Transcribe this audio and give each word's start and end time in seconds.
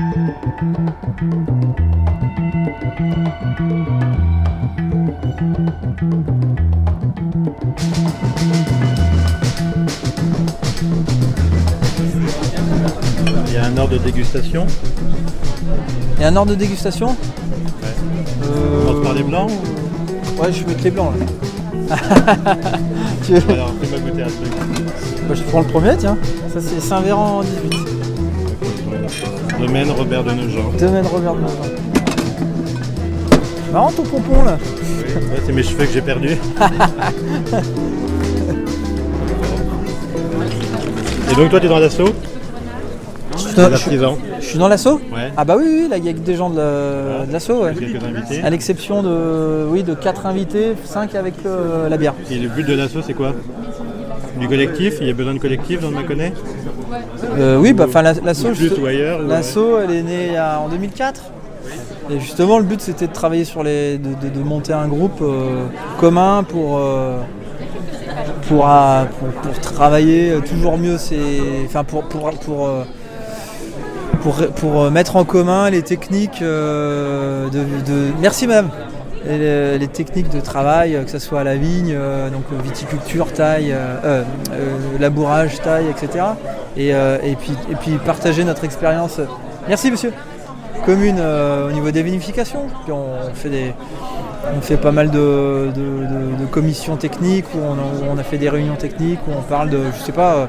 Il 0.00 0.04
y 13.52 13.56
a 13.56 13.64
un 13.64 13.76
ordre 13.76 13.94
de 13.94 13.98
dégustation. 13.98 14.66
Il 16.16 16.22
y 16.22 16.24
a 16.24 16.28
un 16.28 16.36
ordre 16.36 16.52
de 16.52 16.56
dégustation 16.56 17.16
On 18.40 18.86
commence 18.86 19.02
par 19.04 19.14
les 19.14 19.24
blancs 19.24 19.50
Ouais, 20.40 20.52
je 20.52 20.60
vais 20.60 20.66
mettre 20.66 20.84
les 20.84 20.90
blancs 20.92 21.12
là. 21.88 21.96
Tu 23.26 23.32
veux-. 23.32 23.52
Alors, 23.52 23.74
fais-moi 23.82 23.98
goûter 23.98 24.22
un 24.22 24.26
truc. 24.26 24.52
Bah, 25.28 25.34
je 25.34 25.42
prends 25.42 25.60
le 25.60 25.66
premier, 25.66 25.96
tiens. 25.96 26.16
Ça, 26.54 26.60
c'est 26.60 26.80
Saint-Véran 26.80 27.42
18. 27.42 27.97
Domaine 29.60 29.90
Robert 29.90 30.24
de 30.24 30.30
Nogent. 30.32 30.72
Domaine 30.78 31.06
Robert 31.06 31.34
de 31.34 31.40
Nogent. 31.40 31.54
Marrant 33.72 33.92
ton 33.92 34.02
pompon 34.04 34.44
là. 34.44 34.52
Ouais, 34.52 35.40
c'est 35.44 35.52
mes 35.52 35.62
cheveux 35.62 35.84
que 35.84 35.92
j'ai 35.92 36.00
perdus. 36.00 36.36
Et 41.30 41.34
donc 41.34 41.50
toi 41.50 41.60
tu 41.60 41.66
es 41.66 41.68
dans 41.68 41.78
l'assaut? 41.78 42.14
Je 43.36 44.46
suis 44.46 44.58
dans 44.58 44.68
l'assaut? 44.68 45.00
Ouais. 45.12 45.30
Ah 45.36 45.44
bah 45.44 45.54
oui, 45.58 45.64
oui, 45.66 45.86
là 45.90 45.96
il 45.98 46.04
y 46.04 46.08
a 46.08 46.12
que 46.12 46.18
des 46.18 46.34
gens 46.36 46.50
de 46.50 46.56
la- 46.58 47.26
de 47.26 47.32
l'assaut, 47.32 47.62
ouais. 47.64 47.74
Quelques 47.74 48.02
invités. 48.02 48.42
À 48.42 48.50
l'exception 48.50 49.02
de, 49.02 49.66
oui, 49.68 49.82
de 49.82 49.94
4 49.94 50.26
invités, 50.26 50.74
5 50.84 51.14
avec 51.14 51.34
euh, 51.44 51.88
la 51.88 51.96
bière. 51.96 52.14
Et 52.30 52.36
le 52.38 52.48
but 52.48 52.66
de 52.66 52.74
l'assaut 52.74 53.00
c'est 53.06 53.14
quoi? 53.14 53.34
Du 54.40 54.48
collectif 54.48 54.94
Il 55.00 55.06
y 55.06 55.10
a 55.10 55.14
besoin 55.14 55.34
de 55.34 55.38
collectif 55.38 55.80
dans 55.80 55.90
le 55.90 55.96
Mâconnais 55.96 56.32
Euh, 57.38 57.58
oui, 57.58 57.72
bah 57.72 57.84
enfin 57.88 58.02
la- 58.02 58.14
l'assaut, 58.14 58.48
l'assaut, 59.28 59.78
elle 59.82 59.90
est 59.94 60.02
née 60.02 60.36
à- 60.36 60.60
en 60.60 60.68
2004. 60.68 61.20
Et 62.10 62.20
justement, 62.20 62.58
le 62.58 62.64
but 62.64 62.80
c'était 62.80 63.06
de 63.06 63.12
travailler 63.12 63.44
sur 63.44 63.62
les, 63.62 63.98
de, 63.98 64.08
de- 64.28 64.34
de 64.34 64.42
monter 64.42 64.72
un 64.72 64.88
groupe 64.88 65.20
euh, 65.20 65.66
commun 66.00 66.42
pour, 66.48 66.78
euh, 66.78 67.18
pour, 68.48 68.66
euh, 68.68 69.04
pour, 69.18 69.28
pour 69.28 69.60
travailler 69.60 70.32
toujours 70.48 70.78
mieux, 70.78 70.96
enfin 71.66 71.84
pour, 71.84 72.04
pour, 72.04 72.30
pour, 72.30 72.66
euh, 72.68 72.84
pour, 74.22 74.36
pour, 74.56 74.82
euh, 74.84 74.90
mettre 74.90 75.16
en 75.16 75.24
commun 75.24 75.68
les 75.68 75.82
techniques 75.82 76.40
euh, 76.42 77.48
de, 77.50 77.58
de- 77.58 78.12
merci 78.20 78.46
madame 78.46 78.70
les, 79.28 79.88
techniques 79.88 80.30
de 80.30 80.40
travail, 80.40 80.94
euh, 80.94 81.04
que 81.04 81.10
ce 81.10 81.18
soit 81.18 81.40
à 81.40 81.44
la 81.44 81.56
vigne, 81.56 81.92
euh, 81.92 82.30
donc 82.30 82.44
euh, 82.52 82.62
viticulture, 82.62 83.32
taille, 83.32 83.74
labourage, 84.98 85.60
taille, 85.60 85.86
etc. 85.88 86.24
Et, 86.76 86.88
et, 86.88 87.36
puis, 87.38 87.52
et 87.70 87.74
puis 87.74 87.98
partager 88.04 88.44
notre 88.44 88.64
expérience. 88.64 89.20
Merci 89.68 89.90
monsieur. 89.90 90.12
Commune 90.86 91.20
au 91.20 91.72
niveau 91.72 91.90
des 91.90 92.02
vinifications. 92.02 92.66
Puis 92.84 92.92
on 92.92 93.34
fait 93.34 93.50
des, 93.50 93.74
on 94.56 94.60
fait 94.60 94.76
pas 94.76 94.92
mal 94.92 95.10
de, 95.10 95.70
commissions 96.50 96.96
techniques 96.96 97.46
où 97.54 97.58
on, 97.58 98.14
on 98.14 98.18
a 98.18 98.22
fait 98.22 98.38
des 98.38 98.48
réunions 98.48 98.76
techniques 98.76 99.20
où 99.28 99.32
on 99.36 99.42
parle 99.42 99.70
de, 99.70 99.78
je 99.98 100.04
sais 100.04 100.12
pas, 100.12 100.48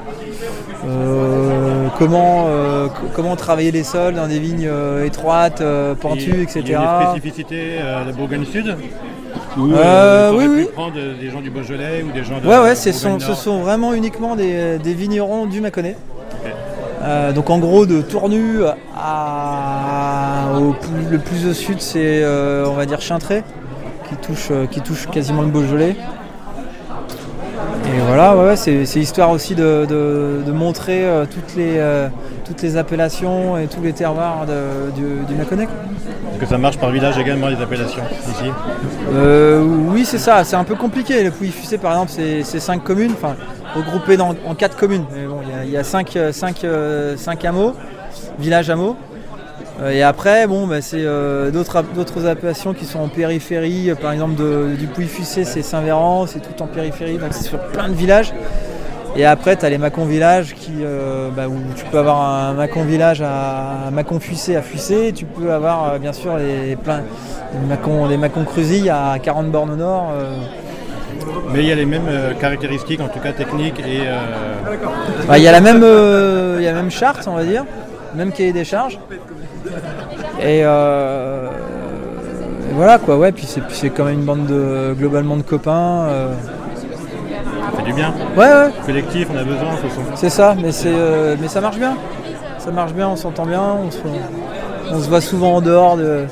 euh, 0.88 1.88
comment, 1.98 2.46
euh, 2.48 2.88
comment 3.14 3.36
travailler 3.36 3.70
les 3.70 3.82
sols 3.84 4.14
dans 4.14 4.26
des 4.26 4.38
vignes 4.38 4.66
euh, 4.68 5.04
étroites, 5.04 5.62
pentues, 6.00 6.30
Il 6.36 6.42
etc. 6.42 6.62
y 6.66 6.74
a 6.74 7.02
une 7.02 7.18
spécificité 7.18 7.78
la 8.06 8.12
Bourgogne 8.12 8.44
Sud 8.44 8.74
oui, 9.56 10.46
oui. 10.48 10.68
prendre 10.72 10.94
des 10.94 11.30
gens 11.30 11.40
du 11.40 11.50
Beaujolais 11.50 12.02
ou 12.02 12.12
des 12.12 12.24
gens 12.24 12.40
de 12.40 12.46
Ouais, 12.46 12.58
ouais, 12.60 12.74
ce 12.74 12.92
sont, 12.92 13.18
ce 13.18 13.34
sont 13.34 13.60
vraiment 13.60 13.92
uniquement 13.94 14.36
des, 14.36 14.78
des 14.78 14.94
vignerons 14.94 15.46
du 15.46 15.60
Mâconnais. 15.60 15.96
Donc 17.34 17.50
en 17.50 17.58
gros, 17.58 17.84
de 17.86 18.00
Tournu 18.00 18.60
à, 18.96 20.50
au 20.58 20.72
plus- 20.72 21.10
le 21.10 21.18
plus 21.18 21.46
au 21.48 21.52
sud, 21.52 21.80
c'est 21.80 22.24
on 22.66 22.74
va 22.74 22.86
dire 22.86 23.00
Chintré, 23.00 23.42
qui 24.08 24.16
touche, 24.16 24.50
qui 24.70 24.80
touche 24.80 25.06
quasiment 25.08 25.42
le 25.42 25.48
Beaujolais. 25.48 25.96
Et 28.00 28.02
voilà, 28.02 28.34
ouais, 28.34 28.56
c'est 28.56 28.82
histoire 28.98 29.28
aussi 29.30 29.54
de, 29.54 29.84
de- 29.86 30.40
de 30.46 30.52
montrer 30.52 31.04
euh, 31.04 31.26
toutes, 31.26 31.54
les, 31.54 31.74
euh, 31.76 32.08
toutes 32.46 32.62
les 32.62 32.78
appellations 32.78 33.58
et 33.58 33.66
tous 33.66 33.82
les 33.82 33.92
terroirs 33.92 34.46
de- 34.46 34.90
du, 34.92 35.26
du 35.26 35.34
Mâconnais. 35.34 35.64
Est-ce 35.64 36.38
que 36.40 36.46
ça 36.46 36.56
marche 36.56 36.78
par 36.78 36.90
village 36.92 37.18
également 37.18 37.48
les 37.48 37.60
appellations 37.60 38.02
ici 38.30 38.50
Euh, 39.12 39.62
oui, 39.62 40.06
c'est 40.06 40.16
ça, 40.18 40.44
c'est 40.44 40.56
un 40.56 40.64
peu 40.64 40.76
compliqué. 40.76 41.22
Le 41.22 41.30
Pouilly-Fussé, 41.30 41.76
par 41.76 41.92
exemple, 41.92 42.10
c'est 42.14 42.42
c'est 42.42 42.58
cinq 42.60 42.82
communes, 42.82 43.12
enfin, 43.12 43.36
regroupées 43.76 44.16
dans- 44.16 44.34
en 44.46 44.54
quatre 44.54 44.78
communes. 44.78 45.04
Mais 45.14 45.26
bon, 45.26 45.40
il 45.42 45.48
y 45.50 45.52
a- 45.60 45.64
il 45.64 45.70
y, 45.70 45.76
a 45.76 45.84
cinq, 45.84 46.16
cinq, 46.32 46.64
cinq 47.16 47.44
hameaux, 47.44 47.74
villages 48.38 48.70
hameaux. 48.70 48.96
Euh, 49.82 49.90
et 49.90 50.02
après, 50.02 50.46
bon, 50.46 50.66
bah, 50.66 50.80
c'est 50.82 50.98
euh, 51.00 51.50
d'autres 51.50 51.76
app- 51.76 51.94
d'autres 51.94 52.26
appellations 52.26 52.74
qui 52.74 52.84
sont 52.84 53.00
en 53.00 53.08
périphérie. 53.08 53.90
Euh, 53.90 53.94
Par 53.94 54.12
exemple, 54.12 54.34
de- 54.34 54.74
du 54.78 54.86
Pouilly-Fussé, 54.86 55.44
c'est 55.44 55.62
Saint-Véran, 55.62 56.26
c'est 56.26 56.40
tout 56.40 56.62
en 56.62 56.66
périphérie, 56.66 57.16
donc 57.18 57.28
c'est 57.32 57.44
sur 57.44 57.58
plein 57.58 57.88
de 57.88 57.94
villages. 57.94 58.32
Et 59.16 59.24
après, 59.24 59.56
tu 59.56 59.64
as 59.64 59.70
les 59.70 59.78
Macon 59.78 60.04
Villages 60.04 60.54
qui, 60.54 60.70
euh, 60.82 61.30
bah, 61.34 61.48
où 61.48 61.56
tu 61.74 61.84
peux 61.86 61.98
avoir 61.98 62.20
un 62.22 62.52
Macon 62.52 62.84
Village 62.84 63.22
à, 63.22 63.86
à 63.88 63.90
Macon 63.90 64.20
Fuissé 64.20 64.54
à 64.54 64.62
Fuissé. 64.62 65.08
Et 65.08 65.12
tu 65.12 65.24
peux 65.24 65.50
avoir, 65.52 65.94
euh, 65.94 65.98
bien 65.98 66.12
sûr, 66.12 66.36
les, 66.36 66.76
plein, 66.76 67.00
les 67.60 67.66
Macon, 67.68 68.06
les 68.06 68.16
Macon 68.16 68.44
à 68.88 69.18
40 69.18 69.50
bornes 69.50 69.70
au 69.72 69.76
nord. 69.76 70.10
euh. 70.14 70.36
Mais 71.52 71.60
il 71.60 71.66
y 71.68 71.72
a 71.72 71.74
les 71.74 71.86
mêmes 71.86 72.08
caractéristiques, 72.40 73.00
en 73.00 73.08
tout 73.08 73.18
cas 73.18 73.32
techniques 73.32 73.80
et 73.80 74.02
Bah, 75.26 75.38
Il 75.38 75.42
y 75.44 75.48
a 75.48 75.52
la 75.52 75.60
même, 75.60 75.84
il 76.58 76.62
y 76.62 76.66
a 76.68 76.72
la 76.72 76.76
même 76.80 76.90
charte, 76.90 77.26
on 77.26 77.34
va 77.34 77.42
dire, 77.44 77.64
même 78.14 78.30
cahier 78.30 78.52
des 78.52 78.64
charges. 78.64 78.98
Et, 80.40 80.62
euh, 80.64 81.48
voilà 82.72 82.98
quoi, 82.98 83.16
ouais. 83.16 83.32
Puis 83.32 83.46
c'est, 83.46 83.90
quand 83.90 84.04
même 84.04 84.20
une 84.20 84.24
bande 84.24 84.46
de 84.46 84.94
globalement 84.98 85.36
de 85.36 85.42
copains. 85.42 86.06
euh. 86.08 86.32
ça 87.72 87.78
fait 87.78 87.84
du 87.84 87.92
bien. 87.92 88.14
Ouais, 88.36 88.46
ouais. 88.46 88.70
Collectif, 88.86 89.28
on 89.34 89.38
a 89.38 89.44
besoin. 89.44 89.70
C'est 90.14 90.30
ça, 90.30 90.54
mais, 90.60 90.72
c'est, 90.72 90.92
euh, 90.92 91.36
mais 91.40 91.48
ça 91.48 91.60
marche 91.60 91.78
bien. 91.78 91.96
Ça 92.58 92.70
marche 92.70 92.92
bien, 92.92 93.08
on 93.08 93.16
s'entend 93.16 93.46
bien, 93.46 93.62
on 93.62 93.90
se, 93.90 93.98
on 94.92 95.00
se 95.00 95.08
voit 95.08 95.20
souvent 95.20 95.56
en 95.56 95.60
dehors 95.60 95.96
de. 95.96 96.26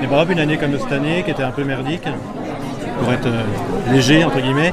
Et 0.00 0.04
exemple, 0.04 0.32
une 0.32 0.40
année 0.40 0.56
comme 0.56 0.76
cette 0.78 0.92
année, 0.92 1.22
qui 1.24 1.30
était 1.30 1.42
un 1.42 1.50
peu 1.50 1.64
merdique, 1.64 2.04
pour 3.00 3.12
être 3.12 3.26
euh, 3.26 3.42
léger, 3.92 4.24
entre 4.24 4.40
guillemets, 4.40 4.72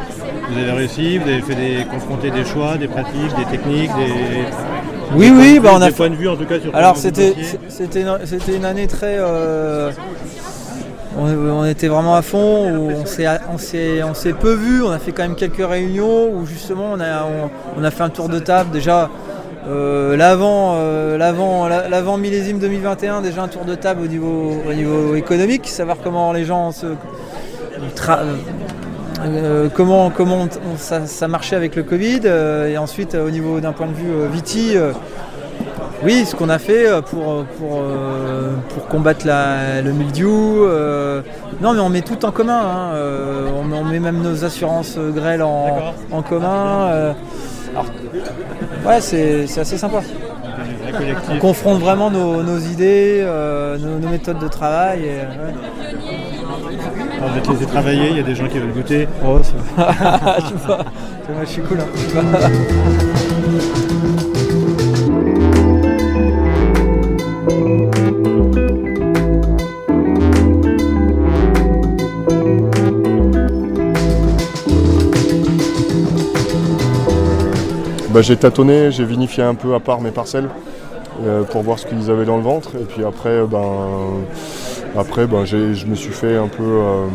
vous 0.50 0.58
avez 0.58 0.72
réussi, 0.72 1.18
vous 1.18 1.28
avez 1.28 1.42
fait 1.42 1.56
des, 1.56 1.86
confronter 1.86 2.32
des 2.32 2.46
choix, 2.46 2.78
des 2.78 2.88
pratiques, 2.88 3.36
des 3.38 3.46
techniques, 3.46 3.92
des, 3.96 4.46
Oui, 5.16 5.32
oui, 5.36 5.60
bah 5.60 5.72
on 5.74 5.78
a 5.82 5.86
des 5.86 5.92
fait- 5.92 5.98
points 5.98 6.10
de 6.10 6.16
vue 6.16 6.28
en 6.30 6.36
tout 6.36 6.46
cas 6.46 6.60
sur 6.60 6.76
Alors 6.76 6.96
c'était, 6.98 7.34
une, 8.02 8.20
c'était 8.26 8.56
une 8.56 8.66
année 8.66 8.88
très. 8.88 9.16
euh, 9.18 9.92
on, 11.18 11.26
on 11.28 11.66
était 11.66 11.88
vraiment 11.88 12.16
à 12.16 12.22
fond, 12.22 12.70
où 12.72 12.92
on 12.92 13.06
s'est, 13.06 13.26
on, 13.52 13.58
s'est, 13.58 14.04
on 14.04 14.14
s'est 14.14 14.34
peu 14.34 14.54
vu, 14.54 14.84
on 14.84 14.92
a 14.92 15.00
fait 15.00 15.12
quand 15.12 15.24
même 15.24 15.36
quelques 15.36 15.68
réunions 15.68 16.30
où 16.32 16.46
justement 16.46 16.92
on 16.94 17.00
a, 17.00 17.24
on, 17.24 17.50
on 17.80 17.84
a 17.84 17.92
fait 17.92 18.04
un 18.04 18.10
tour 18.10 18.30
de 18.30 18.40
table 18.40 18.70
déjà. 18.72 19.10
euh, 19.68 20.16
l'avant, 20.16 20.76
euh, 20.78 21.18
l'avant, 21.18 21.68
la- 21.68 21.90
l'avant 21.90 22.18
millésime 22.18 22.60
2021, 22.60 23.22
déjà 23.22 23.44
un 23.44 23.48
tour 23.48 23.66
de 23.66 23.76
table 23.76 24.02
au 24.04 24.08
niveau, 24.08 24.54
au 24.68 24.74
niveau 24.74 25.16
économique, 25.16 25.68
savoir 25.68 25.98
comment 26.04 26.32
les 26.34 26.46
gens 26.46 26.72
se, 26.72 26.86
tra- 27.96 28.20
euh, 29.26 29.68
comment, 29.74 30.10
comment 30.10 30.42
on- 30.44 30.74
on- 30.74 30.78
ça, 30.78 31.06
ça 31.06 31.28
marchait 31.28 31.56
avec 31.56 31.76
le 31.76 31.84
Covid, 31.84 32.22
euh, 32.26 32.68
et 32.68 32.78
ensuite 32.78 33.16
euh, 33.16 33.28
au 33.28 33.30
niveau 33.32 33.60
d'un 33.60 33.72
point 33.74 33.88
de 33.88 33.94
vue 33.94 34.28
viti, 34.32 34.76
oui, 36.04 36.24
ce 36.26 36.34
qu'on 36.36 36.48
a 36.50 36.60
fait 36.60 36.86
pour, 37.10 37.44
pour, 37.58 37.82
pour 38.74 38.88
combattre 38.88 39.28
la- 39.28 39.82
le 39.82 39.92
mildiou. 39.92 40.66
non, 41.62 41.74
mais 41.74 41.80
on 41.82 41.90
met 41.90 42.02
tout 42.02 42.24
en 42.26 42.32
commun. 42.32 42.62
hein, 42.64 42.92
on, 43.60 43.64
met- 43.66 43.78
on 43.78 43.84
met 43.84 44.00
même 44.00 44.22
nos 44.22 44.46
assurances 44.46 44.96
euh, 44.98 45.12
grêle 45.12 45.44
en, 45.44 45.94
en 46.12 46.22
commun. 46.22 46.88
alors, 47.72 47.86
ouais, 48.86 49.02
c'est 49.02 49.44
assez 49.60 49.78
sympa. 49.78 50.00
On 51.32 51.38
confronte 51.38 51.80
vraiment 51.80 52.10
nos, 52.10 52.42
nos 52.44 52.58
idées, 52.60 53.24
nos, 53.80 54.00
nos 54.00 54.08
méthodes 54.10 54.40
de 54.40 54.48
travail. 54.48 55.02
et, 55.04 55.08
ouais. 55.10 55.54
Je 57.28 57.34
vais 57.36 57.42
te 57.42 57.52
laisser 57.52 57.66
travailler, 57.66 58.10
il 58.12 58.18
y 58.18 58.20
a 58.20 58.24
des 58.24 58.36
gens 58.36 58.48
qui 58.48 58.60
veulent 58.60 58.72
goûter. 58.74 59.08
Oh, 59.26 59.40
ça- 59.44 60.38
tu 60.48 60.54
vois, 60.56 60.78
tu 61.26 61.32
vois, 61.34 61.44
je 61.44 61.50
suis 61.50 61.62
cool. 61.64 61.80
hein. 61.80 62.50
Bah, 78.12 78.22
j'ai 78.22 78.36
tâtonné, 78.38 78.92
j'ai 78.92 79.06
vinifié 79.06 79.44
un 79.44 79.54
peu 79.56 79.76
à 79.76 79.80
part 79.80 80.02
mes 80.02 80.10
parcelles 80.12 80.50
euh, 81.26 81.44
pour 81.44 81.62
voir 81.62 81.78
ce 81.78 81.86
qu'ils 81.86 82.10
avaient 82.10 82.26
dans 82.26 82.38
le 82.38 82.44
ventre. 82.44 82.72
Et 82.76 82.84
puis 82.86 83.04
après, 83.06 83.44
ben, 83.46 83.62
après 84.98 85.28
ben, 85.28 85.46
je 85.46 85.86
me 85.86 85.96
suis 85.96 86.12
fait 86.14 86.36
un 86.36 86.48
peu 86.48 86.64
euh, 86.64 87.06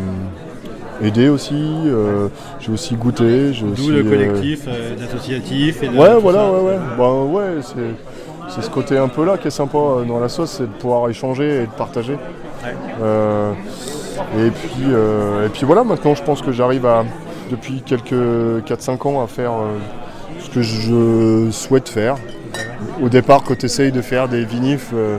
aider 1.01 1.29
aussi. 1.29 1.53
euh, 1.85 2.27
j'ai 2.59 2.71
aussi 2.71 2.95
goûté. 2.95 3.53
j'ai 3.53 3.65
D'où 3.65 3.89
le 3.89 3.99
euh, 3.99 4.03
collectif, 4.09 4.67
l'associatif 4.99 5.83
et 5.83 5.89
Ouais, 5.89 6.15
voilà, 6.19 6.39
ça. 6.39 6.51
ouais, 6.51 6.59
ouais. 6.61 6.77
Ben, 6.97 7.23
ouais, 7.31 7.61
c'est. 7.61 8.53
c'est 8.53 8.61
ce 8.63 8.69
côté 8.69 8.97
un 8.97 9.07
peu 9.07 9.25
là 9.25 9.37
qui 9.37 9.47
est 9.47 9.51
sympa 9.51 9.77
dans 10.07 10.19
la 10.19 10.29
sauce, 10.29 10.51
c'est 10.57 10.63
de 10.63 10.77
pouvoir 10.79 11.09
échanger 11.09 11.63
et 11.63 11.65
de 11.65 11.71
partager. 11.77 12.17
Et, 14.37 14.49
puis, 14.49 14.85
et 15.45 15.49
puis 15.49 15.65
voilà, 15.65 15.83
maintenant 15.83 16.15
je 16.15 16.23
pense 16.23 16.41
que 16.41 16.51
j'arrive 16.51 16.85
à, 16.85 17.03
depuis 17.51 17.81
quelques 17.85 18.13
4-5 18.13 19.07
ans, 19.07 19.23
à 19.23 19.27
faire 19.27 19.51
ce 20.39 20.49
que 20.49 20.61
je 20.61 21.49
souhaite 21.51 21.89
faire. 21.89 22.15
Au 23.03 23.09
départ, 23.09 23.43
quand 23.43 23.57
tu 23.57 23.65
essayes 23.65 23.91
de 23.91 24.01
faire 24.01 24.29
des 24.29 24.45
vinifs 24.45 24.91
euh, 24.93 25.17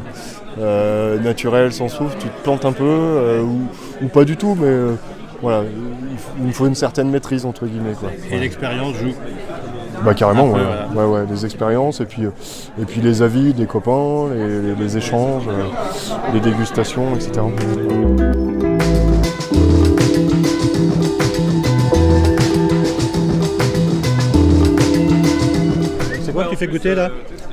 euh, 0.58 1.18
naturels 1.18 1.72
sans 1.72 1.88
soufre, 1.88 2.16
tu 2.18 2.28
te 2.28 2.42
plantes 2.42 2.64
un 2.64 2.72
peu, 2.72 2.84
euh, 2.84 3.42
ou, 3.42 3.62
ou 4.04 4.08
pas 4.08 4.24
du 4.24 4.36
tout, 4.36 4.54
mais 4.58 4.66
euh, 4.66 4.92
voilà, 5.42 5.62
il 6.40 6.46
me 6.46 6.52
faut 6.52 6.66
une 6.66 6.74
certaine 6.74 7.10
maîtrise 7.10 7.44
entre 7.44 7.66
guillemets. 7.66 7.94
Quoi. 7.98 8.10
Et 8.30 8.38
l'expérience 8.38 8.94
joue. 8.96 9.12
Bah 10.04 10.12
carrément, 10.14 10.48
peu, 10.52 10.58
ouais. 10.58 10.64
voilà. 10.94 11.08
Ouais, 11.08 11.20
ouais, 11.20 11.26
les 11.30 11.44
expériences 11.46 12.00
et 12.00 12.04
puis, 12.04 12.26
euh, 12.26 12.30
et 12.80 12.84
puis 12.84 13.00
les 13.00 13.22
avis 13.22 13.54
des 13.54 13.64
copains, 13.66 14.26
les, 14.34 14.60
les- 14.62 14.74
les 14.74 14.96
échanges, 14.98 15.44
euh, 15.48 15.64
les 16.34 16.40
dégustations, 16.40 17.14
etc. 17.14 17.40
C'est 26.22 26.32
quoi 26.32 26.44
que 26.44 26.50
tu 26.50 26.56
fais 26.56 26.66
goûter 26.66 26.94
là? 26.94 27.10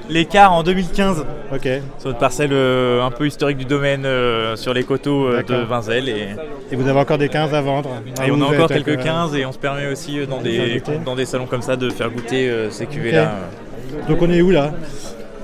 L'écart 0.10 0.54
en 0.54 0.64
2015 0.64 1.26
Ok. 1.54 1.68
sur 2.00 2.10
une 2.12 2.18
parcelle 2.18 2.50
euh, 2.54 3.02
un 3.04 3.12
peu 3.12 3.28
historique 3.28 3.58
du 3.58 3.66
domaine 3.66 4.06
euh, 4.06 4.56
sur 4.56 4.74
les 4.74 4.84
coteaux 4.84 5.28
euh, 5.28 5.44
de. 5.44 5.56
Vinzel 5.56 6.10
et, 6.10 6.28
Et 6.72 6.76
vous 6.76 6.88
avez 6.88 7.00
encore 7.00 7.18
des 7.18 7.30
15 7.30 7.54
à 7.54 7.62
vendre 7.62 7.90
et 8.26 8.32
on 8.32 8.42
a 8.42 8.46
encore 8.46 8.68
quelques 8.70 8.88
euh, 8.90 8.96
15 9.04 9.36
et 9.36 9.46
on 9.46 9.52
se 9.52 9.60
permet 9.60 9.88
aussi 9.88 10.26
dans 10.28 10.42
des, 10.42 10.82
dans 11.06 11.16
des 11.16 11.26
salons 11.26 11.46
comme 11.46 11.62
ça 11.62 11.76
de 11.76 11.90
faire 11.90 12.10
goûter 12.10 12.52
ces 12.72 12.86
cuvées 12.88 13.12
là. 13.12 13.32
Donc 14.10 14.22
on 14.22 14.32
est 14.32 14.42
où 14.42 14.50
là? 14.52 14.72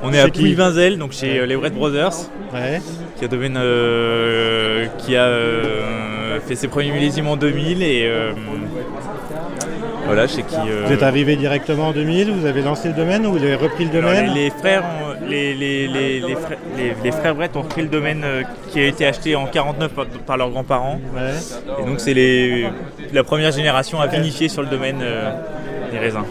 On 0.01 0.13
est 0.13 0.19
à 0.19 0.29
qui? 0.29 0.39
Pouille 0.41 0.53
Vinzel 0.53 0.97
donc 0.97 1.11
chez 1.11 1.45
les 1.45 1.55
Wright 1.55 1.73
Brothers 1.75 2.13
Ouais. 2.53 2.81
qui 3.17 3.25
a, 3.25 3.27
domaine, 3.27 3.57
euh, 3.61 4.87
qui 4.97 5.15
a 5.15 5.25
euh, 5.25 6.39
fait 6.47 6.55
ses 6.55 6.67
premiers 6.69 6.91
millésimes 6.91 7.27
en 7.27 7.35
2000 7.35 7.83
et 7.83 8.07
euh, 8.07 8.31
voilà 10.05 10.27
chez 10.27 10.41
qui 10.43 10.55
Vous 10.85 10.91
êtes 10.91 11.03
arrivé 11.03 11.35
directement 11.35 11.89
en 11.89 11.91
2000, 11.91 12.31
vous 12.31 12.45
avez 12.47 12.61
lancé 12.63 12.87
le 12.87 12.95
domaine 12.95 13.25
ou 13.27 13.31
vous 13.33 13.37
avez 13.43 13.55
repris 13.55 13.85
le 13.85 13.91
domaine? 13.91 14.33
les, 14.33 14.45
les 14.45 14.49
frères, 14.49 14.83
ont- 14.83 15.08
les, 15.29 15.53
les, 15.53 15.87
les, 15.87 16.19
les 16.19 16.35
frères, 16.35 16.57
les- 16.77 16.93
les 17.03 17.11
frères 17.11 17.35
Brett 17.35 17.55
ont 17.55 17.61
repris 17.61 17.81
le 17.83 17.87
domaine 17.87 18.21
euh, 18.23 18.43
qui 18.69 18.79
a 18.79 18.85
été 18.87 19.05
acheté 19.05 19.35
en 19.35 19.45
49 19.45 19.91
par, 19.93 20.05
par 20.25 20.37
leurs 20.37 20.49
grands-parents. 20.49 20.99
Ouais. 21.15 21.81
Et 21.81 21.85
donc 21.85 21.99
c'est 21.99 22.13
la 23.13 23.23
première 23.23 23.51
génération 23.51 23.99
à 24.01 24.07
vinifier 24.07 24.49
sur 24.49 24.61
le 24.61 24.67
domaine 24.69 25.01
raisins. 25.97 26.23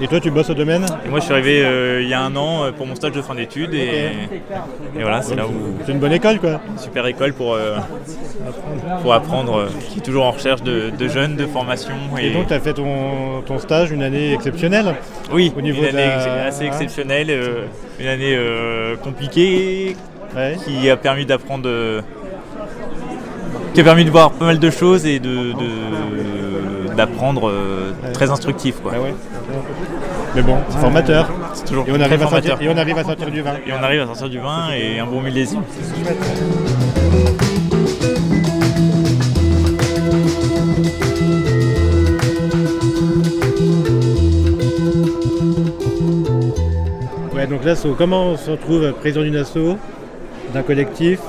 Et 0.00 0.06
toi 0.08 0.20
tu 0.20 0.30
bosses 0.30 0.50
au 0.50 0.54
domaine 0.54 0.84
Et 1.04 1.08
moi 1.08 1.20
je 1.20 1.24
suis 1.24 1.32
arrivé 1.32 1.64
euh, 1.64 2.02
il 2.02 2.08
y 2.08 2.14
a 2.14 2.20
un 2.20 2.34
an 2.36 2.64
euh, 2.64 2.72
pour 2.72 2.86
mon 2.86 2.94
stage 2.94 3.12
de 3.12 3.22
fin 3.22 3.34
d'études 3.34 3.72
et, 3.72 4.10
et 4.98 5.00
voilà 5.02 5.22
c'est 5.22 5.34
là 5.36 5.46
où 5.46 5.52
C'est 5.86 5.92
une 5.92 5.98
bonne 6.00 6.12
école 6.12 6.38
quoi. 6.40 6.60
super 6.76 7.06
école 7.06 7.32
pour, 7.32 7.54
euh, 7.54 7.76
pour 9.02 9.12
apprendre, 9.14 9.56
euh, 9.60 9.66
qui 9.90 9.98
est 10.00 10.02
toujours 10.02 10.24
en 10.26 10.32
recherche 10.32 10.62
de, 10.62 10.90
de 10.90 11.08
jeunes, 11.08 11.36
de 11.36 11.46
formation. 11.46 11.94
Et 12.20 12.30
donc 12.30 12.48
tu 12.48 12.54
as 12.54 12.60
fait 12.60 12.74
ton, 12.74 13.42
ton 13.46 13.58
stage 13.58 13.90
une 13.92 14.02
année 14.02 14.34
exceptionnelle. 14.34 14.94
oui, 15.32 15.52
au 15.56 15.60
niveau 15.62 15.78
une 15.82 15.92
de 15.92 15.96
année 15.96 16.06
la- 16.06 16.44
assez 16.46 16.64
hein 16.64 16.66
exceptionnelle, 16.68 17.30
une 18.00 18.06
année 18.06 18.38
compliquée, 19.02 19.96
Ouais. 20.36 20.56
qui 20.66 20.90
a 20.90 20.96
permis 20.98 21.24
d'apprendre, 21.24 21.70
qui 23.72 23.80
a 23.80 23.84
permis 23.84 24.04
de 24.04 24.10
voir 24.10 24.32
pas 24.32 24.44
mal 24.46 24.58
de 24.58 24.70
choses 24.70 25.06
et 25.06 25.18
de, 25.18 25.28
de- 25.52 25.52
d'apprendre 26.96 27.48
euh, 27.48 27.92
très 28.12 28.30
instructif 28.30 28.80
quoi. 28.82 28.92
Ah 28.94 29.00
ouais. 29.00 29.14
Mais 30.34 30.42
bon, 30.42 30.56
c'est 30.68 30.78
formateur. 30.78 31.30
C'est 31.54 31.64
toujours 31.64 31.88
Et 31.88 31.92
on, 31.92 32.00
arrive 32.00 32.22
à 32.22 32.28
sortir, 32.28 32.58
et 32.60 32.68
on 32.68 32.76
arrive 32.76 32.98
à 32.98 33.04
sortir 33.04 33.30
du 33.30 33.40
vin. 33.40 33.54
Et 33.66 33.72
on 33.72 33.82
arrive 33.82 34.00
à 34.02 34.06
sortir 34.06 34.28
du 34.28 34.38
vin 34.38 34.70
et 34.76 34.98
un 34.98 35.06
bon 35.06 35.20
millésime. 35.22 35.62
Ouais, 47.34 47.46
donc 47.46 47.64
là, 47.64 47.74
c'est- 47.74 47.88
comment 47.96 48.26
on 48.30 48.36
se 48.36 48.50
retrouve 48.50 48.92
président 48.92 49.22
d'une 49.22 49.36
asso, 49.36 49.76
d'un 50.54 50.62
collectif, 50.62 51.20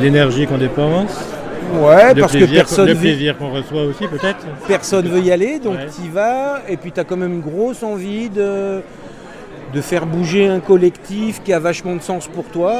l'énergie 0.00 0.46
qu'on 0.46 0.58
dépense, 0.58 1.31
Ouais, 1.80 2.14
parce 2.14 2.32
que 2.32 2.44
personne 2.44 2.86
le 2.86 2.92
veut, 2.94 3.00
plaisir 3.00 3.38
qu'on 3.38 3.50
reçoit 3.50 3.82
aussi 3.84 4.06
peut-être. 4.06 4.44
personne 4.68 5.08
veut 5.08 5.20
y 5.20 5.30
aller, 5.32 5.58
donc 5.58 5.76
Ouais. 5.76 5.86
tu 5.94 6.06
y 6.06 6.10
vas, 6.10 6.60
et 6.68 6.76
puis 6.76 6.92
tu 6.92 7.00
as 7.00 7.04
quand 7.04 7.16
même 7.16 7.32
une 7.34 7.40
grosse 7.40 7.82
envie 7.82 8.28
de, 8.28 8.80
de 9.72 9.80
faire 9.80 10.04
bouger 10.06 10.48
un 10.48 10.60
collectif 10.60 11.42
qui 11.42 11.52
a 11.52 11.58
vachement 11.58 11.94
de 11.96 12.02
sens 12.02 12.26
pour 12.28 12.44
toi. 12.44 12.72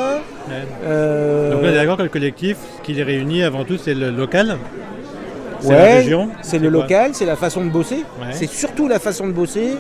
Ouais. 0.48 0.54
Euh, 0.84 1.52
Donc 1.52 1.62
là, 1.62 1.68
on 1.68 1.72
est 1.72 1.74
d'accord 1.76 1.96
que 1.96 2.02
le 2.02 2.08
collectif, 2.10 2.56
ce 2.78 2.82
qui 2.82 2.92
les 2.92 3.02
réunit 3.02 3.42
avant 3.42 3.64
tout, 3.64 3.78
c'est 3.78 3.94
le 3.94 4.10
local? 4.10 4.56
C'est 5.60 5.68
la 5.70 5.74
Ouais, 5.76 5.94
région? 5.98 6.28
c'est 6.42 6.58
le 6.58 6.68
local, 6.68 7.10
c'est 7.14 7.24
la 7.26 7.36
façon 7.36 7.64
de 7.64 7.70
bosser. 7.70 8.04
Ouais. 8.20 8.32
C'est 8.32 8.48
surtout 8.50 8.88
la 8.88 8.98
façon 8.98 9.26
de 9.28 9.32
bosser. 9.32 9.74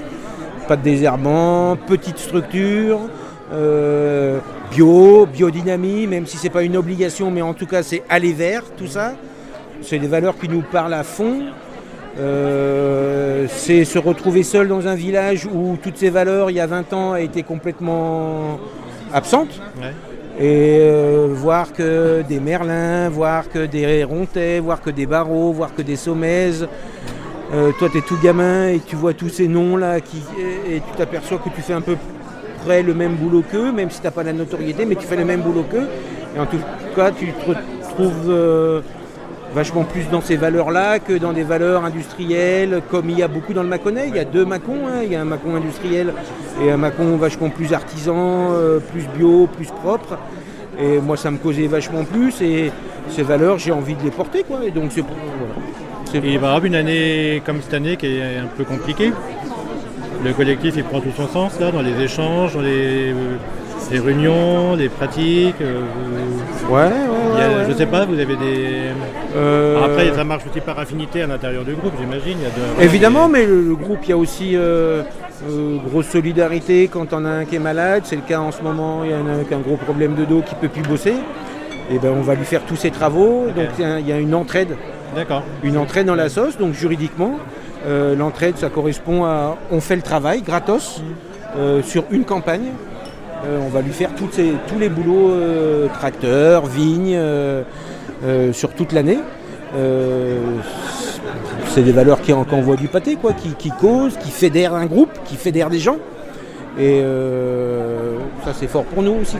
Pas 0.68 0.76
de 0.76 0.82
désherbant, 0.82 1.76
petite 1.88 2.18
structure, 2.18 3.00
euh, 3.52 4.38
bio, 4.72 5.26
biodynamie, 5.26 6.06
même 6.06 6.26
si 6.26 6.36
c'est 6.36 6.50
pas 6.50 6.62
une 6.62 6.76
obligation, 6.76 7.30
mais 7.30 7.42
en 7.42 7.54
tout 7.54 7.66
cas 7.66 7.82
c'est 7.82 8.02
aller 8.08 8.32
vers 8.32 8.64
tout 8.76 8.86
ça. 8.86 9.14
C'est 9.82 9.98
des 9.98 10.06
valeurs 10.06 10.38
qui 10.38 10.48
nous 10.48 10.62
parlent 10.62 10.94
à 10.94 11.02
fond. 11.02 11.40
Euh, 12.18 13.46
c'est 13.48 13.84
se 13.84 13.98
retrouver 13.98 14.42
seul 14.42 14.68
dans 14.68 14.86
un 14.86 14.94
village 14.94 15.46
où 15.46 15.76
toutes 15.82 15.96
ces 15.96 16.10
valeurs, 16.10 16.50
il 16.50 16.56
y 16.56 16.60
a 16.60 16.66
20 16.66 16.92
ans, 16.92 17.16
étaient 17.16 17.42
complètement 17.42 18.58
absentes. 19.12 19.60
Ouais. 19.80 19.92
Et 20.38 20.78
euh, 20.80 21.28
voir 21.30 21.72
que 21.72 22.22
des 22.22 22.40
merlins, 22.40 23.08
voir 23.08 23.50
que 23.50 23.66
des 23.66 24.04
rontais, 24.04 24.60
voir 24.60 24.80
que 24.80 24.90
des 24.90 25.06
barreaux, 25.06 25.52
voir 25.52 25.74
que 25.74 25.82
des 25.82 25.96
sommaises. 25.96 26.66
Euh, 27.52 27.70
toi, 27.78 27.88
tu 27.90 27.98
es 27.98 28.00
tout 28.00 28.16
gamin 28.22 28.68
et 28.68 28.80
tu 28.80 28.96
vois 28.96 29.12
tous 29.12 29.28
ces 29.28 29.46
noms-là 29.46 30.00
qui, 30.00 30.22
et, 30.38 30.76
et 30.76 30.80
tu 30.80 30.96
t'aperçois 30.96 31.38
que 31.38 31.50
tu 31.50 31.60
fais 31.60 31.74
un 31.74 31.82
peu 31.82 31.96
le 32.66 32.94
même 32.94 33.14
boulot 33.14 33.42
qu'eux, 33.50 33.72
même 33.72 33.90
si 33.90 34.00
tu 34.00 34.06
n'as 34.06 34.10
pas 34.10 34.22
la 34.22 34.32
notoriété, 34.32 34.84
mais 34.84 34.94
tu 34.94 35.06
fais 35.06 35.16
le 35.16 35.24
même 35.24 35.40
boulot 35.40 35.64
qu'eux. 35.70 35.88
Et 36.36 36.40
en 36.40 36.46
tout 36.46 36.58
cas, 36.96 37.10
tu 37.10 37.26
te 37.26 37.50
retrouves 37.50 38.28
euh, 38.28 38.80
vachement 39.54 39.84
plus 39.84 40.08
dans 40.10 40.20
ces 40.20 40.36
valeurs-là 40.36 40.98
que 40.98 41.12
dans 41.12 41.32
des 41.32 41.42
valeurs 41.42 41.84
industrielles, 41.84 42.82
comme 42.90 43.10
il 43.10 43.18
y 43.18 43.22
a 43.22 43.28
beaucoup 43.28 43.52
dans 43.52 43.62
le 43.62 43.68
Mâconnais. 43.68 44.06
Il 44.08 44.16
y 44.16 44.18
a 44.18 44.24
deux 44.24 44.44
Macons, 44.44 44.86
hein. 44.86 45.02
il 45.04 45.12
y 45.12 45.16
a 45.16 45.20
un 45.20 45.26
Macon 45.26 45.54
industriel 45.54 46.14
et 46.62 46.70
un 46.70 46.76
Macon 46.76 47.16
vachement 47.16 47.50
plus 47.50 47.72
artisan, 47.72 48.52
euh, 48.52 48.78
plus 48.78 49.06
bio, 49.16 49.46
plus 49.46 49.68
propre. 49.68 50.18
Et 50.80 51.00
moi, 51.00 51.16
ça 51.16 51.30
me 51.30 51.36
causait 51.36 51.66
vachement 51.66 52.04
plus. 52.04 52.40
Et 52.40 52.72
ces 53.10 53.22
valeurs, 53.22 53.58
j'ai 53.58 53.72
envie 53.72 53.94
de 53.94 54.02
les 54.02 54.10
porter. 54.10 54.42
Quoi. 54.42 54.60
Et 54.64 54.70
donc, 54.70 54.92
c'est 54.92 55.02
voilà. 55.02 55.54
Il 56.14 56.20
va 56.20 56.28
y 56.28 56.36
avoir 56.36 56.64
une 56.64 56.74
année 56.74 57.42
comme 57.44 57.62
cette 57.62 57.72
année 57.72 57.96
qui 57.96 58.06
est 58.06 58.36
un 58.36 58.46
peu 58.46 58.64
compliquée. 58.64 59.12
Le 60.24 60.32
collectif, 60.32 60.74
il 60.76 60.84
prend 60.84 61.00
tout 61.00 61.10
son 61.16 61.26
sens 61.28 61.58
là, 61.60 61.70
dans 61.70 61.82
les 61.82 62.00
échanges, 62.00 62.54
dans 62.54 62.60
les, 62.60 63.10
euh, 63.10 63.36
les 63.90 63.98
réunions, 63.98 64.76
les 64.76 64.88
pratiques. 64.88 65.56
euh, 65.60 65.80
Ouais, 66.70 66.82
ouais, 66.84 66.90
il 67.34 67.40
y 67.40 67.42
a- 67.42 67.48
ouais. 67.48 67.64
Je 67.68 67.74
sais 67.74 67.86
pas, 67.86 68.04
vous 68.04 68.14
avez 68.14 68.36
des. 68.36 68.90
Euh, 69.36 69.84
Après, 69.84 70.12
ça 70.14 70.22
marche 70.22 70.44
aussi 70.48 70.60
par 70.60 70.78
affinité 70.78 71.22
à 71.22 71.26
l'intérieur 71.26 71.64
du 71.64 71.74
groupe, 71.74 71.92
j'imagine. 72.00 72.38
de- 72.38 72.84
Évidemment, 72.84 73.28
mais 73.28 73.44
le, 73.46 73.62
le 73.62 73.74
groupe, 73.74 73.98
il 74.04 74.10
y 74.10 74.12
a 74.12 74.16
aussi 74.16 74.52
euh, 74.54 75.02
euh, 75.50 75.76
grosse 75.90 76.06
solidarité 76.06 76.88
quand 76.88 77.12
on 77.12 77.24
a 77.24 77.30
un 77.30 77.44
qui 77.44 77.56
est 77.56 77.58
malade. 77.58 78.02
C'est 78.04 78.16
le 78.16 78.22
cas 78.22 78.38
en 78.38 78.52
ce 78.52 78.62
moment, 78.62 79.02
il 79.04 79.10
y 79.10 79.14
en 79.14 79.26
a 79.26 79.40
un 79.40 79.44
qui 79.44 79.52
a 79.54 79.56
un 79.56 79.60
gros 79.60 79.76
problème 79.76 80.14
de 80.14 80.24
dos 80.24 80.42
qui 80.46 80.54
peut 80.54 80.68
plus 80.68 80.82
bosser. 80.82 81.14
Et 81.90 81.98
ben, 81.98 82.12
on 82.16 82.22
va 82.22 82.36
lui 82.36 82.44
faire 82.44 82.62
tous 82.62 82.76
ses 82.76 82.90
travaux. 82.92 83.46
Donc 83.56 83.66
il 83.78 83.82
y 83.82 83.88
a- 83.88 83.98
il 83.98 84.06
y 84.08 84.12
a 84.12 84.18
une 84.18 84.34
entraide, 84.36 84.76
D'accord. 85.16 85.42
une 85.64 85.76
entraide 85.76 86.06
dans 86.06 86.14
la 86.14 86.28
sauce. 86.28 86.56
Donc 86.58 86.74
juridiquement, 86.74 87.32
euh, 87.86 88.14
l'entraide, 88.14 88.56
ça 88.56 88.68
correspond 88.68 89.24
à 89.24 89.56
on 89.70 89.80
fait 89.80 89.96
le 89.96 90.02
travail 90.02 90.42
gratos 90.42 91.02
euh, 91.56 91.82
sur 91.82 92.04
une 92.10 92.24
campagne. 92.24 92.70
Euh, 93.44 93.58
on 93.64 93.68
va 93.70 93.82
lui 93.82 93.92
faire 93.92 94.10
tous 94.14 94.78
les 94.78 94.88
boulots 94.88 95.32
tracteurs, 95.92 96.66
vignes, 96.66 97.18
sur 98.52 98.70
toute 98.74 98.92
l'année. 98.92 99.18
C'est 101.66 101.82
des 101.82 101.92
valeurs 101.92 102.20
qui, 102.20 102.32
qui 102.32 102.54
envoient 102.54 102.76
du 102.76 102.88
pâté, 102.88 103.16
quoi, 103.16 103.32
qui, 103.32 103.70
causent, 103.70 104.16
qui 104.18 104.30
fédèrent 104.30 104.74
un 104.74 104.86
groupe, 104.86 105.10
qui 105.24 105.36
fédèrent 105.36 105.70
des 105.70 105.80
gens. 105.80 105.96
Et 106.78 107.02
ça, 108.44 108.52
c'est 108.54 108.68
fort 108.68 108.84
pour 108.84 109.02
nous 109.02 109.16
aussi. 109.22 109.38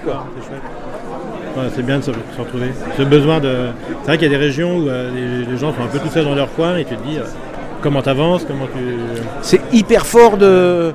C'est 1.74 1.86
bien 1.86 1.98
de 1.98 2.02
se, 2.02 2.10
retrouver. 2.38 2.72
Ce 2.96 3.02
besoin 3.02 3.38
de. 3.38 3.68
C'est 4.00 4.06
vrai 4.06 4.18
qu'il 4.18 4.26
y 4.32 4.34
a 4.34 4.36
des 4.36 4.44
régions 4.44 4.78
où 4.78 4.88
les, 4.88 5.56
gens 5.56 5.72
sont 5.72 5.82
un 5.82 5.86
peu 5.86 6.00
tout 6.00 6.08
seuls 6.08 6.24
dans 6.24 6.34
leur 6.34 6.52
coin 6.54 6.76
et 6.76 6.84
tu 6.84 6.96
te 6.96 7.02
dis 7.04 7.18
comment 7.82 8.02
tu 8.02 8.08
avances, 8.08 8.44
comment. 8.46 8.66
C'est 9.42 9.60
hyper 9.72 10.06
fort 10.06 10.38
de, 10.38 10.94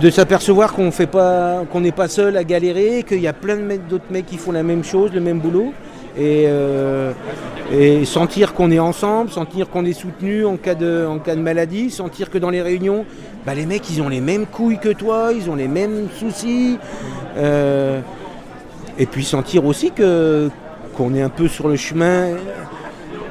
de, 0.00 0.10
s'apercevoir 0.10 0.72
qu'on 0.72 0.90
fait 0.90 1.06
pas, 1.06 1.64
qu'on 1.70 1.80
n'est 1.80 1.92
pas 1.92 2.08
seul 2.08 2.36
à 2.36 2.44
galérer, 2.44 3.04
qu'il 3.06 3.20
y 3.20 3.28
a 3.28 3.32
plein 3.32 3.56
d'autres 3.88 4.10
mecs 4.10 4.26
qui 4.26 4.38
font 4.38 4.52
la 4.52 4.62
même 4.62 4.82
chose, 4.82 5.12
le 5.12 5.20
même 5.20 5.38
boulot, 5.38 5.72
et, 6.16 6.44
euh, 6.46 7.12
et 7.72 8.04
sentir 8.04 8.54
qu'on 8.54 8.70
est 8.70 8.78
ensemble, 8.78 9.30
sentir 9.30 9.68
qu'on 9.68 9.84
est 9.84 9.92
soutenu 9.92 10.44
en 10.44 10.56
cas 10.56 10.74
de, 10.74 11.06
en 11.06 11.18
cas 11.18 11.36
de 11.36 11.40
maladie, 11.40 11.90
sentir 11.90 12.30
que 12.30 12.38
dans 12.38 12.50
les 12.50 12.62
réunions, 12.62 13.04
bah, 13.46 13.54
les 13.54 13.66
mecs 13.66 13.88
ils 13.90 14.02
ont 14.02 14.08
les 14.08 14.20
mêmes 14.20 14.46
couilles 14.46 14.78
que 14.78 14.92
toi, 14.92 15.30
ils 15.34 15.50
ont 15.50 15.56
les 15.56 15.68
mêmes 15.68 16.08
soucis. 16.18 16.78
euh, 17.36 18.00
et 18.98 19.06
puis 19.06 19.24
sentir 19.24 19.64
aussi 19.64 19.90
qu'on 19.90 21.14
est 21.14 21.22
un 21.22 21.30
peu 21.30 21.48
sur 21.48 21.68
le 21.68 21.76
chemin. 21.76 22.28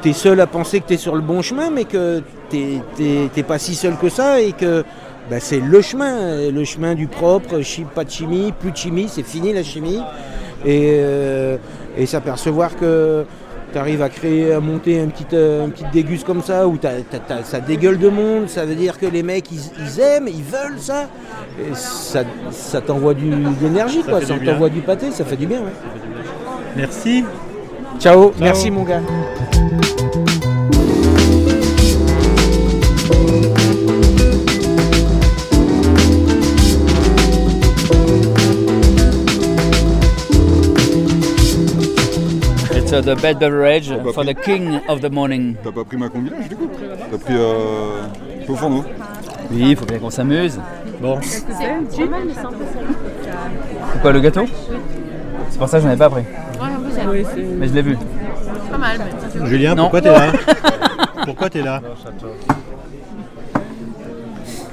T'es 0.01 0.13
seul 0.13 0.39
à 0.41 0.47
penser 0.47 0.79
que 0.79 0.87
t'es 0.87 0.97
sur 0.97 1.15
le 1.15 1.21
bon 1.21 1.41
chemin, 1.41 1.69
mais 1.69 1.85
que 1.85 2.21
t'es 2.49 3.43
pas 3.43 3.59
si 3.59 3.75
seul 3.75 3.95
que 3.97 4.09
ça 4.09 4.41
et 4.41 4.51
que 4.53 4.83
bah, 5.29 5.37
c'est 5.39 5.59
le 5.59 5.81
chemin, 5.81 6.49
le 6.51 6.63
chemin 6.63 6.95
du 6.95 7.07
propre, 7.07 7.59
pas 7.93 8.03
de 8.03 8.09
chimie, 8.09 8.51
plus 8.59 8.71
de 8.71 8.77
chimie, 8.77 9.07
c'est 9.09 9.23
fini 9.23 9.53
la 9.53 9.63
chimie. 9.63 9.99
Et, 10.65 10.97
euh, 10.99 11.57
et 11.97 12.05
s'apercevoir 12.05 12.75
que 12.75 13.25
tu 13.71 13.77
arrives 13.77 14.01
à 14.01 14.09
créer, 14.09 14.53
à 14.53 14.59
monter 14.59 14.99
un 15.01 15.07
petit, 15.07 15.25
euh, 15.33 15.67
déguste 15.93 16.25
comme 16.25 16.41
ça, 16.41 16.67
où 16.67 16.77
ça 17.43 17.59
dégueule 17.59 17.97
de 17.99 18.09
monde, 18.09 18.49
ça 18.49 18.65
veut 18.65 18.75
dire 18.75 18.97
que 18.99 19.05
les 19.05 19.23
mecs 19.23 19.51
ils, 19.51 19.61
ils 19.79 19.99
aiment, 20.01 20.27
ils 20.27 20.43
veulent 20.43 20.79
ça. 20.79 21.07
Et 21.59 21.73
ça 21.75 22.23
ça 22.51 22.81
t'envoie 22.81 23.13
du- 23.13 23.29
de 23.29 23.47
l'énergie, 23.63 24.01
quoi, 24.03 24.19
ça 24.21 24.33
t'envoie 24.51 24.69
du 24.69 24.81
pâté, 24.81 25.11
ça 25.11 25.23
fait 25.25 25.37
du 25.37 25.45
bien. 25.45 25.59
ouais. 25.59 26.01
Merci. 26.75 27.23
Ciao, 27.99 28.31
merci 28.39 28.71
mon 28.71 28.83
gars. 28.83 29.01
It's 42.91 43.07
uh, 43.07 43.15
the 43.15 43.21
bed 43.21 43.39
beverage 43.39 43.87
bah, 43.87 44.11
for 44.11 44.25
the 44.25 44.33
king 44.33 44.81
of 44.89 44.99
the 44.99 45.09
morning. 45.09 45.55
T'as 45.63 45.71
pas 45.71 45.85
pris 45.85 45.95
ma 45.95 46.09
combinaison 46.09 46.45
du 46.49 46.57
coup 46.57 46.67
T'as 47.09 47.17
pris 47.17 47.35
euh, 47.37 48.01
fourneau 48.53 48.83
Oui, 49.49 49.67
il 49.69 49.77
faut 49.77 49.85
bien 49.85 49.97
qu'on 49.97 50.09
s'amuse. 50.09 50.59
Bon, 51.01 51.17
C'est 51.21 51.39
quoi 54.01 54.11
le 54.11 54.19
gâteau 54.19 54.43
C'est 55.49 55.57
pour 55.57 55.69
ça 55.69 55.77
que 55.77 55.83
j'en 55.85 55.91
ai 55.91 55.95
pas 55.95 56.09
pris. 56.09 56.23
Mais 57.57 57.69
je 57.69 57.73
l'ai 57.73 57.81
vu. 57.81 57.97
Pas 58.69 58.77
mal, 58.77 58.99
mais 59.39 59.47
Julien, 59.47 59.73
Non. 59.73 59.83
pourquoi 59.83 60.01
t'es 60.01 60.11
là 60.11 60.33
Pourquoi 61.25 61.49
t'es 61.49 61.61
là 61.61 61.81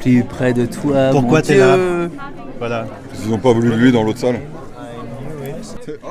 Plus 0.01 0.25
près 0.25 0.53
de 0.53 0.67
toi. 0.67 1.11
Pourquoi 1.13 1.39
mon 1.39 1.45
t'es 1.45 1.59
là 1.59 1.77
Dieu. 1.77 2.11
Voilà. 2.59 2.85
Ils 3.25 3.33
ont 3.33 3.39
pas 3.39 3.53
voulu 3.53 3.71
de 3.71 3.77
lui 3.77 3.93
dans 3.93 4.03
l'autre 4.03 4.19
salle. 4.19 4.41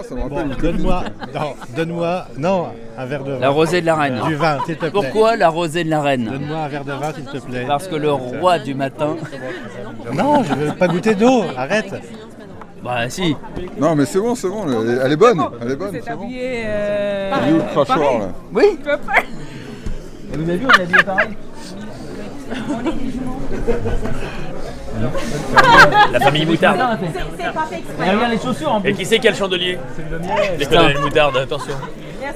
Ça 0.03 0.15
me 0.15 0.27
Bon, 0.29 0.35
rappelle. 0.35 0.57
donne-moi, 0.61 1.03
non, 1.33 1.53
donne-moi, 1.75 2.25
non, 2.37 2.67
un 2.97 3.05
verre 3.05 3.23
de 3.23 3.31
vin. 3.33 3.39
La 3.39 3.49
rosée 3.49 3.81
de 3.81 3.85
la 3.85 3.95
reine. 3.95 4.21
Du 4.25 4.35
vin, 4.35 4.57
s'il 4.65 4.75
te 4.75 4.79
plaît. 4.81 4.91
Pourquoi 4.91 5.35
la 5.35 5.49
rosée 5.49 5.83
de 5.83 5.89
la 5.89 6.01
reine? 6.01 6.25
Donne-moi 6.25 6.57
un 6.57 6.67
verre 6.67 6.83
de 6.85 6.93
vin, 6.93 7.13
s'il 7.13 7.25
te 7.25 7.37
plaît. 7.37 7.65
Parce 7.67 7.87
que 7.87 7.95
le 7.95 8.11
roi 8.11 8.59
du 8.59 8.73
matin. 8.73 9.15
Non, 10.13 10.43
je 10.43 10.53
veux 10.53 10.73
pas 10.73 10.87
goûter 10.87 11.13
d'eau, 11.15 11.43
arrête. 11.55 11.93
Bah 12.83 13.09
si. 13.09 13.35
Non, 13.79 13.95
mais 13.95 14.05
c'est 14.05 14.19
bon, 14.19 14.35
c'est 14.35 14.47
bon. 14.49 14.65
Elle 14.67 14.89
est, 14.89 14.99
elle 15.03 15.11
est 15.11 15.15
bonne. 15.17 15.41
Elle 15.61 15.71
est 15.71 15.75
bonne. 15.75 15.91
C'est 16.03 16.15
bon. 16.15 16.27
Il 16.29 16.37
est 16.37 17.51
où 17.51 17.55
le 17.57 17.61
crachoir 17.73 18.19
là? 18.19 18.27
Oui. 18.53 18.79
Vous 20.33 20.41
avez 20.41 20.57
vu, 20.57 20.65
on 20.65 20.69
est 20.69 20.81
habillé 20.81 21.03
pareil. 21.03 21.37
La 26.11 26.19
famille 26.19 26.45
Moutarde. 26.45 26.79
Et 26.79 28.09
regarde 28.09 28.31
les 28.31 28.39
chaussures 28.39 28.71
en 28.71 28.83
Et 28.83 28.93
qui 28.93 29.05
c'est 29.05 29.19
qui 29.19 29.27
a 29.27 29.31
le 29.31 29.37
chandelier 29.37 29.77
Les 30.57 30.65
colonels 30.65 30.99
Moutarde, 30.99 31.37
attention. 31.37 31.73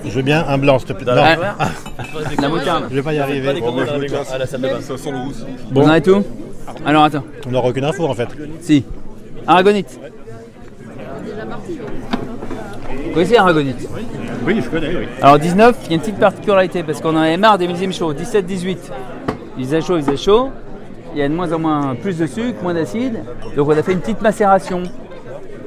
Je 0.05 0.09
veux 0.09 0.21
bien 0.21 0.45
un 0.47 0.57
blanc, 0.57 0.79
s'il 0.79 0.87
te 0.89 0.93
plaît. 0.93 1.05
Dans 1.05 1.15
la 1.15 1.35
la 2.41 2.49
moutarde. 2.49 2.85
je 2.89 2.95
vais 2.95 3.01
pas 3.01 3.13
y 3.13 3.17
Pas 3.17 3.23
arriver. 3.23 3.61
Bon, 3.61 3.77
à 4.33 4.37
la 4.37 4.47
salle 4.47 4.61
de 4.61 4.67
bain. 4.67 4.81
Ça 4.81 4.97
sent 4.97 5.11
le 5.11 5.17
rousse. 5.17 5.45
Vous 5.71 5.81
en 5.81 5.87
avez 5.87 6.01
tout 6.01 6.23
Alors 6.85 7.03
attends. 7.03 7.23
On 7.47 7.51
n'aura 7.51 7.69
aucune 7.69 7.85
info 7.85 8.05
en 8.05 8.13
fait. 8.13 8.29
Si. 8.61 8.85
Aragonite. 9.47 9.99
Vous 13.05 13.13
connaissez 13.13 13.37
Aragonite 13.37 13.89
Oui, 14.45 14.61
je 14.63 14.69
connais, 14.69 14.95
oui. 14.95 15.05
Alors 15.21 15.39
19, 15.39 15.75
il 15.83 15.89
y 15.89 15.91
a 15.91 15.95
une 15.95 16.01
petite 16.01 16.19
particularité 16.19 16.83
parce 16.83 17.01
qu'on 17.01 17.15
en 17.15 17.21
avait 17.21 17.37
marre 17.37 17.57
des 17.57 17.67
millésimes 17.67 17.93
chauds. 17.93 18.13
17, 18.13 18.45
18, 18.45 18.91
il 19.57 19.65
faisait 19.65 19.81
chaud, 19.81 19.97
il 19.97 20.03
faisait 20.03 20.17
chaud. 20.17 20.49
Il 21.13 21.19
y 21.19 21.23
a 21.23 21.27
de 21.29 21.33
moins 21.33 21.51
en 21.51 21.59
moins 21.59 21.95
plus 21.95 22.17
de 22.17 22.25
sucre, 22.25 22.61
moins 22.63 22.73
d'acide. 22.73 23.19
Donc 23.55 23.67
on 23.67 23.71
a 23.71 23.83
fait 23.83 23.93
une 23.93 23.99
petite 23.99 24.21
macération. 24.21 24.83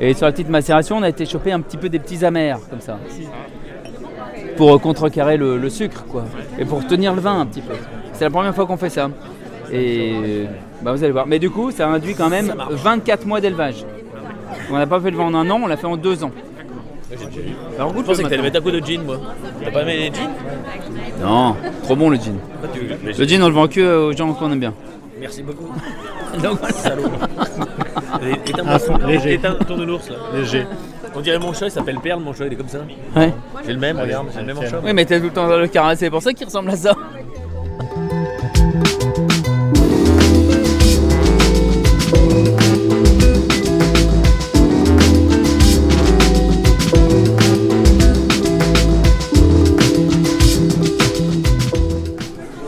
Et 0.00 0.14
sur 0.14 0.26
la 0.26 0.32
petite 0.32 0.48
macération, 0.48 0.96
on 0.96 1.02
a 1.02 1.08
été 1.08 1.26
choper 1.26 1.52
un 1.52 1.60
petit 1.60 1.76
peu 1.76 1.88
des 1.88 1.98
petits 1.98 2.24
amers 2.24 2.58
comme 2.68 2.80
ça. 2.80 2.98
Pour 4.56 4.80
contrecarrer 4.80 5.36
le, 5.36 5.58
le 5.58 5.68
sucre 5.68 6.04
quoi. 6.06 6.24
Et 6.58 6.64
pour 6.64 6.86
tenir 6.86 7.14
le 7.14 7.20
vin 7.20 7.40
un 7.40 7.46
petit 7.46 7.60
peu. 7.60 7.74
C'est 8.12 8.24
la 8.24 8.30
première 8.30 8.54
fois 8.54 8.66
qu'on 8.66 8.76
fait 8.76 8.90
ça. 8.90 9.10
Et 9.72 10.46
bah, 10.82 10.92
vous 10.92 11.02
allez 11.02 11.12
voir. 11.12 11.26
Mais 11.26 11.38
du 11.38 11.50
coup, 11.50 11.70
ça 11.70 11.88
induit 11.88 12.14
quand 12.14 12.28
même 12.28 12.54
24 12.70 13.26
mois 13.26 13.40
d'élevage. 13.40 13.84
On 14.70 14.76
n'a 14.76 14.86
pas 14.86 15.00
fait 15.00 15.10
le 15.10 15.16
vin 15.16 15.24
en 15.24 15.34
un 15.34 15.50
an, 15.50 15.60
on 15.62 15.66
l'a 15.66 15.76
fait 15.76 15.86
en 15.86 15.96
deux 15.96 16.22
ans. 16.24 16.30
Alors, 17.76 17.94
Je 17.96 18.02
pensais 18.02 18.22
que 18.22 18.28
t'allais 18.28 18.42
mettre 18.42 18.58
un 18.58 18.62
coup 18.62 18.70
de 18.70 18.80
gin, 18.80 19.02
moi. 19.02 19.18
T'as 19.62 19.70
pas 19.70 19.82
aimé 19.82 19.96
les 19.96 20.06
jeans? 20.06 20.30
Non, 21.20 21.54
trop 21.82 21.96
bon 21.96 22.10
le 22.10 22.16
gin. 22.16 22.36
Le 23.04 23.24
gin, 23.24 23.42
on 23.42 23.48
le 23.48 23.54
vend 23.54 23.68
que 23.68 24.08
aux 24.08 24.12
gens 24.12 24.32
qu'on 24.32 24.50
aime 24.52 24.60
bien. 24.60 24.74
Merci 25.24 25.42
beaucoup. 25.42 25.72
Donc, 26.42 26.58
voilà. 26.58 26.74
Salaud. 26.74 27.04
Éteins 28.46 28.66
Un 28.66 28.78
fond 28.78 28.98
léger. 29.06 29.32
Éteins 29.34 29.54
ton 29.66 29.78
de 29.78 29.84
l'ours 29.84 30.10
là. 30.10 30.16
Léger. 30.34 30.66
On 31.14 31.20
dirait 31.22 31.38
mon 31.38 31.54
chat, 31.54 31.66
il 31.66 31.70
s'appelle 31.70 31.98
Perle, 31.98 32.20
mon 32.20 32.34
chat, 32.34 32.44
il 32.46 32.52
est 32.52 32.56
comme 32.56 32.68
ça. 32.68 32.80
Ouais. 33.16 33.32
J'ai 33.64 33.72
le 33.72 33.78
même, 33.78 33.98
regarde, 33.98 34.26
j'ai 34.34 34.40
le 34.40 34.46
même 34.46 34.58
en 34.58 34.62
chat. 34.68 34.80
Oui, 34.84 34.92
mais 34.92 35.06
t'es 35.06 35.18
tout 35.18 35.26
le 35.26 35.32
temps 35.32 35.48
dans 35.48 35.56
le 35.56 35.66
caresser, 35.68 36.06
c'est 36.06 36.10
pour 36.10 36.20
ça 36.20 36.34
qu'il 36.34 36.44
ressemble 36.44 36.68
à 36.70 36.76
ça. 36.76 36.94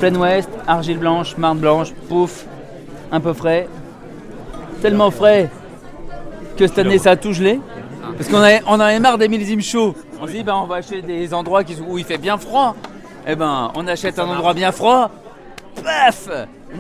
Plaine 0.07 0.19
ouest, 0.19 0.49
argile 0.69 0.99
blanche, 0.99 1.37
marne 1.37 1.59
blanche, 1.59 1.91
pouf, 2.09 2.47
un 3.11 3.19
peu 3.19 3.33
frais. 3.33 3.67
Tellement 4.81 5.11
frais 5.11 5.51
que 6.57 6.65
cette 6.69 6.79
année 6.79 6.99
ça 6.99 7.11
a 7.11 7.17
tout 7.17 7.33
gelé. 7.33 7.59
Parce 8.17 8.31
qu'on 8.31 8.37
avait, 8.37 8.63
on 8.69 8.79
avait 8.79 9.01
marre 9.01 9.19
des 9.19 9.27
millésimes 9.27 9.63
chauds. 9.63 9.97
On 10.21 10.29
se 10.29 10.31
dit, 10.31 10.45
ben, 10.45 10.55
on 10.55 10.67
va 10.67 10.77
acheter 10.77 11.03
des 11.03 11.35
endroits 11.35 11.65
qui, 11.65 11.77
où 11.85 11.99
il 11.99 12.05
fait 12.05 12.19
bien 12.19 12.39
froid. 12.39 12.77
Eh 13.27 13.35
ben, 13.35 13.73
on 13.75 13.85
achète 13.89 14.21
un 14.21 14.29
endroit 14.29 14.55
bien 14.55 14.71
froid. 14.71 15.11
Paf 15.83 16.29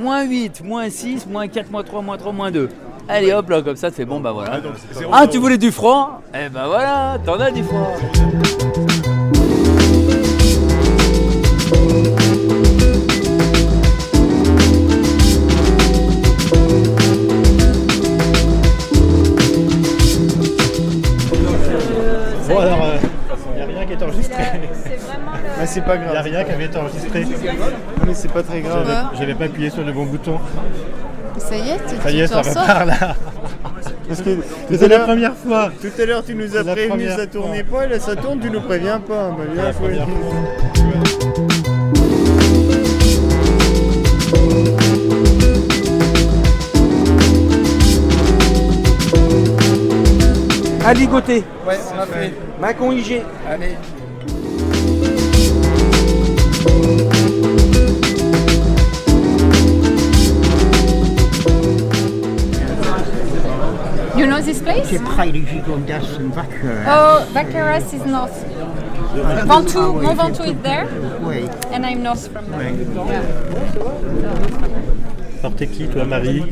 Moins 0.00 0.22
8, 0.22 0.62
moins 0.62 0.88
6, 0.88 1.26
moins 1.26 1.48
4, 1.48 1.68
moins 1.72 1.82
3, 1.82 2.02
moins 2.02 2.18
3, 2.18 2.32
moins 2.32 2.52
2. 2.52 2.68
Allez 3.08 3.32
hop 3.32 3.50
là, 3.50 3.60
comme 3.60 3.74
ça, 3.74 3.90
fais 3.90 4.04
bon, 4.04 4.20
bah 4.20 4.30
voilà. 4.30 4.60
Ah, 5.10 5.26
tu 5.26 5.38
voulais 5.38 5.58
du 5.58 5.72
froid? 5.72 6.22
Eh 6.32 6.48
ben 6.48 6.68
voilà, 6.68 7.18
t'en 7.24 7.40
as 7.40 7.50
du 7.50 7.64
froid. 7.64 7.90
C'est 25.76 25.84
pas 25.84 25.96
Il 25.96 26.00
n'y 26.00 26.06
a 26.08 26.12
grave. 26.12 26.24
rien 26.24 26.44
qui 26.44 26.52
avait 26.52 26.64
été 26.64 26.78
enregistré. 26.78 27.26
Mais 28.06 28.14
c'est 28.14 28.32
pas 28.32 28.42
très 28.42 28.60
grave. 28.62 28.86
J'avais- 28.86 29.18
J'avais 29.18 29.34
pas 29.34 29.44
appuyé 29.44 29.68
sur 29.70 29.84
le 29.84 29.92
bon 29.92 30.06
bouton. 30.06 30.38
Ça 31.38 31.54
y 31.56 31.68
est, 31.68 31.76
tu 31.86 31.96
Ça 32.02 32.10
y 32.10 32.20
est, 32.20 32.22
tu 32.22 32.28
ça 32.32 32.36
t'en 32.42 32.50
sors 32.50 32.62
repart 32.62 32.86
là. 32.86 33.14
Parce 34.08 34.22
que 34.22 34.30
C'est 34.70 34.82
à 34.84 34.88
la 34.88 34.96
l'heure, 34.96 35.06
première 35.06 35.34
fois. 35.34 35.70
tout 35.82 36.00
à 36.00 36.06
l'heure, 36.06 36.24
tu 36.24 36.34
nous 36.34 36.56
as 36.56 36.62
la 36.62 36.72
prévenu, 36.72 36.88
première 36.88 37.16
ça 37.18 37.26
tournait 37.26 37.62
pas, 37.64 37.84
et 37.84 37.88
là 37.88 38.00
ça 38.00 38.16
tourne, 38.16 38.40
tu 38.40 38.48
nous 38.50 38.60
préviens 38.62 39.00
pas. 39.00 39.30
Bah, 39.36 39.44
bien, 39.52 39.64
La 39.64 39.72
faut- 39.74 39.82
première 39.84 40.04
fois. 40.08 41.46
À 50.84 50.94
ligoter. 50.94 51.42
Ouais, 51.66 51.78
on 51.96 52.00
a 52.00 52.06
fait. 52.06 52.32
Macon 52.60 52.92
IG. 52.92 53.22
Allez. 53.48 53.76
This 64.46 64.60
place? 64.62 64.86
Oh, 66.88 67.26
Baccarat 67.34 67.82
is 67.92 68.04
north. 68.06 68.44
Ventoux, 69.46 69.92
Mont 70.00 70.14
Ventoux 70.14 70.44
is 70.44 70.54
there, 70.62 70.86
and 71.72 71.84
I'm 71.84 72.02
north 72.02 72.28
from 72.30 72.44
there. 72.52 72.72
Yeah. 73.08 73.22
Alors 75.42 75.54
t'es 75.56 75.66
qui 75.66 75.86
toi 75.86 76.04
Marie 76.04 76.42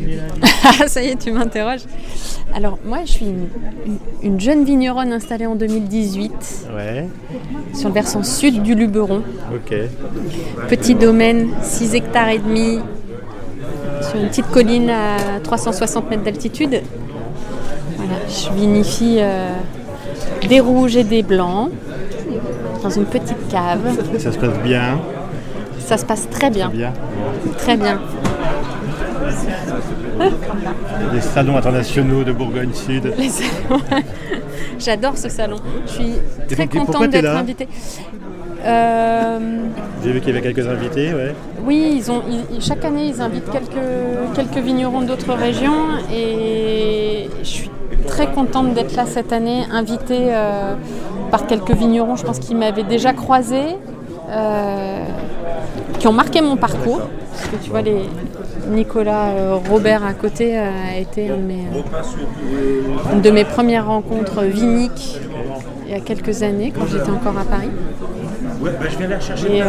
Ah, 0.64 0.86
ça 0.88 1.02
y 1.02 1.08
est, 1.08 1.16
tu 1.16 1.30
m'interroges. 1.32 1.82
Alors, 2.54 2.78
moi, 2.84 2.98
je 3.04 3.10
suis 3.12 3.26
une, 3.26 3.48
une- 3.86 3.98
une 4.22 4.40
jeune 4.40 4.64
vigneronne 4.64 5.12
installée 5.12 5.46
en 5.46 5.54
2018 5.56 6.66
Ouais, 6.76 7.06
sur 7.74 7.88
le 7.88 7.94
versant 7.94 8.22
sud 8.22 8.62
du 8.62 8.74
Luberon. 8.74 9.22
ok. 9.52 9.74
Petit 10.68 10.94
domaine, 10.94 11.48
6 11.62 11.94
hectares 11.94 12.28
et 12.28 12.38
demi, 12.38 12.78
sur 14.02 14.20
une 14.20 14.28
petite 14.28 14.50
colline 14.50 14.90
à 14.90 15.40
360 15.42 16.10
mètres 16.10 16.22
d'altitude. 16.24 16.82
Voilà, 18.04 18.22
je 18.28 18.50
vinifie 18.58 19.16
euh, 19.20 19.50
des 20.48 20.60
rouges 20.60 20.96
et 20.96 21.04
des 21.04 21.22
blancs 21.22 21.70
dans 22.82 22.90
une 22.90 23.04
petite 23.06 23.48
cave. 23.50 23.80
Ça 24.18 24.32
se 24.32 24.38
passe 24.38 24.58
bien, 24.62 24.98
Ça 25.78 25.96
se 25.98 26.04
passe 26.04 26.28
très 26.30 26.50
bien, 26.50 26.68
bien. 26.68 26.92
très 27.58 27.76
bien. 27.76 27.98
Les 31.12 31.20
salons 31.20 31.56
internationaux 31.56 32.24
de 32.24 32.32
Bourgogne 32.32 32.72
Sud. 32.72 33.12
Les 33.18 33.28
salons. 33.28 33.80
J'adore 34.78 35.16
ce 35.16 35.28
salon. 35.28 35.56
Je 35.86 35.90
suis 35.92 36.12
très 36.48 36.66
donc, 36.66 36.86
contente 36.86 37.10
d'être 37.10 37.28
invitée. 37.36 37.68
Euh, 38.64 39.38
J'ai 40.02 40.12
vu 40.12 40.20
qu'il 40.20 40.28
y 40.34 40.38
avait 40.38 40.40
quelques 40.52 40.66
invités, 40.66 41.12
ouais. 41.12 41.34
oui, 41.66 41.96
ils 41.98 42.10
ont, 42.10 42.22
ils- 42.50 42.62
chaque 42.62 42.82
année, 42.84 43.08
ils 43.14 43.20
invitent 43.20 43.50
quelques, 43.50 44.34
quelques 44.34 44.64
vignerons 44.64 45.02
d'autres 45.02 45.34
régions 45.34 45.98
et 46.10 47.28
je 47.42 47.46
suis 47.46 47.70
très 48.14 48.28
contente 48.28 48.74
d'être 48.74 48.94
là 48.94 49.06
cette 49.06 49.32
année, 49.32 49.64
invitée 49.72 50.26
euh, 50.28 50.74
par 51.32 51.46
quelques 51.48 51.72
vignerons, 51.72 52.14
je 52.14 52.24
pense 52.24 52.38
qu'ils 52.38 52.56
m'avaient 52.56 52.84
déjà 52.84 53.12
croisé, 53.12 53.62
euh, 54.30 55.04
qui 55.98 56.06
ont 56.06 56.12
marqué 56.12 56.40
mon 56.40 56.56
parcours. 56.56 57.00
Parce 57.32 57.48
que 57.48 57.56
tu 57.56 57.70
vois, 57.70 57.82
les, 57.82 58.02
Nicolas 58.70 59.30
euh, 59.30 59.58
Robert 59.68 60.04
à 60.04 60.14
côté 60.14 60.56
euh, 60.56 60.70
a 60.92 60.98
été 60.98 61.30
un 61.30 61.36
de 61.36 61.42
mes, 61.42 61.64
une 63.12 63.20
de 63.20 63.30
mes 63.30 63.44
premières 63.44 63.86
rencontres 63.86 64.42
viniques 64.42 65.18
il 65.86 65.92
y 65.92 65.94
a 65.94 66.00
quelques 66.00 66.42
années, 66.42 66.72
quand 66.74 66.86
j'étais 66.86 67.10
encore 67.10 67.36
à 67.38 67.44
Paris. 67.44 67.70
Et, 69.48 69.62
euh, 69.62 69.66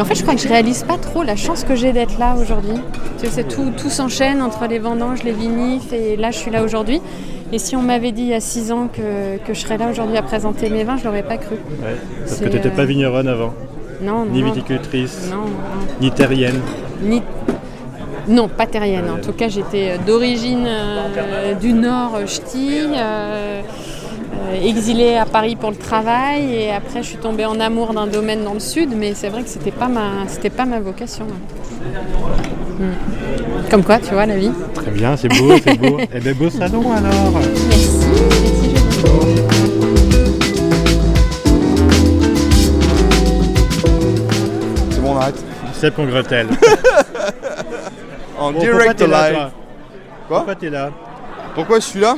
et 0.00 0.02
en 0.02 0.06
fait, 0.06 0.14
je 0.14 0.22
crois 0.22 0.34
que 0.34 0.40
je 0.40 0.48
réalise 0.48 0.82
pas 0.84 0.96
trop 0.96 1.22
la 1.22 1.36
chance 1.36 1.62
que 1.62 1.74
j'ai 1.76 1.92
d'être 1.92 2.18
là 2.18 2.34
aujourd'hui. 2.40 2.80
Tout, 3.50 3.70
tout 3.76 3.90
s'enchaîne 3.90 4.40
entre 4.40 4.66
les 4.66 4.78
vendanges, 4.78 5.22
les 5.24 5.32
vinifs, 5.32 5.92
et 5.92 6.16
là, 6.16 6.30
je 6.30 6.38
suis 6.38 6.50
là 6.50 6.62
aujourd'hui. 6.64 7.02
Et 7.52 7.58
si 7.58 7.76
on 7.76 7.82
m'avait 7.82 8.10
dit 8.12 8.22
il 8.22 8.28
y 8.28 8.32
a 8.34 8.40
six 8.40 8.72
ans 8.72 8.88
que, 8.90 9.36
que 9.46 9.52
je 9.52 9.60
serais 9.60 9.76
là 9.76 9.90
aujourd'hui 9.90 10.16
à 10.16 10.22
présenter 10.22 10.70
mes 10.70 10.84
vins, 10.84 10.96
je 10.96 11.04
l'aurais 11.04 11.22
pas 11.22 11.36
cru. 11.36 11.56
Ouais, 11.56 11.96
parce 12.20 12.38
que 12.40 12.46
tu 12.48 12.54
n'étais 12.56 12.68
euh, 12.68 12.76
pas 12.76 12.86
vigneronne 12.86 13.28
avant, 13.28 13.52
Non, 14.00 14.24
non. 14.24 14.32
ni 14.32 14.42
viticultrice, 14.42 15.28
Non, 15.30 15.42
non. 15.42 15.46
ni 16.00 16.10
terrienne. 16.12 16.60
Ni- 17.02 17.22
Non, 18.26 18.48
pas 18.48 18.66
terrienne. 18.66 19.10
En 19.10 19.20
tout 19.20 19.32
cas, 19.32 19.48
j'étais 19.48 19.90
euh, 19.90 19.96
d'origine 20.06 20.64
euh, 20.66 21.54
du 21.60 21.74
Nord, 21.74 22.20
ch'ti, 22.26 22.70
euh, 22.96 23.60
exilée 24.62 25.16
à 25.16 25.26
Paris 25.26 25.56
pour 25.56 25.70
le 25.70 25.76
travail, 25.76 26.54
et 26.54 26.72
après, 26.72 27.02
je 27.02 27.08
suis 27.08 27.18
tombée 27.18 27.44
en 27.44 27.60
amour 27.60 27.92
d'un 27.94 28.06
domaine 28.06 28.44
dans 28.44 28.54
le 28.54 28.60
Sud, 28.60 28.90
mais 28.96 29.14
c'est 29.14 29.28
vrai 29.28 29.42
que 29.42 29.48
c'était 29.48 29.70
pas 29.70 29.88
ma, 29.88 30.26
c'était 30.28 30.50
pas 30.50 30.64
ma 30.64 30.80
vocation. 30.80 31.26
hein. 31.30 32.00
Hmm. 32.78 33.70
Comme 33.70 33.84
quoi, 33.84 33.98
tu 33.98 34.12
vois, 34.14 34.26
la 34.26 34.36
vie. 34.36 34.50
Très 34.74 34.90
bien, 34.90 35.16
c'est 35.16 35.28
beau, 35.28 35.52
c'est 35.62 35.78
beau. 35.78 35.98
Eh 36.14 36.20
bien, 36.20 36.34
beau 36.34 36.50
salon 36.50 36.92
alors 36.92 37.32
Merci. 37.68 37.68
merci, 37.68 38.10
C'est 44.90 45.00
bon, 45.00 45.14
on 45.14 45.16
arrête. 45.16 45.42
Seb 45.74 45.94
Congretel. 45.94 46.48
En 48.38 48.52
Bon, 48.52 48.60
pourquoi 48.60 48.94
direct 48.94 49.00
live. 49.02 49.36
Quoi? 49.36 49.50
Pourquoi 50.38 50.54
t'es 50.54 50.70
là? 50.70 50.90
Pourquoi 51.54 51.76
je 51.78 51.84
suis 51.84 52.00
là? 52.00 52.16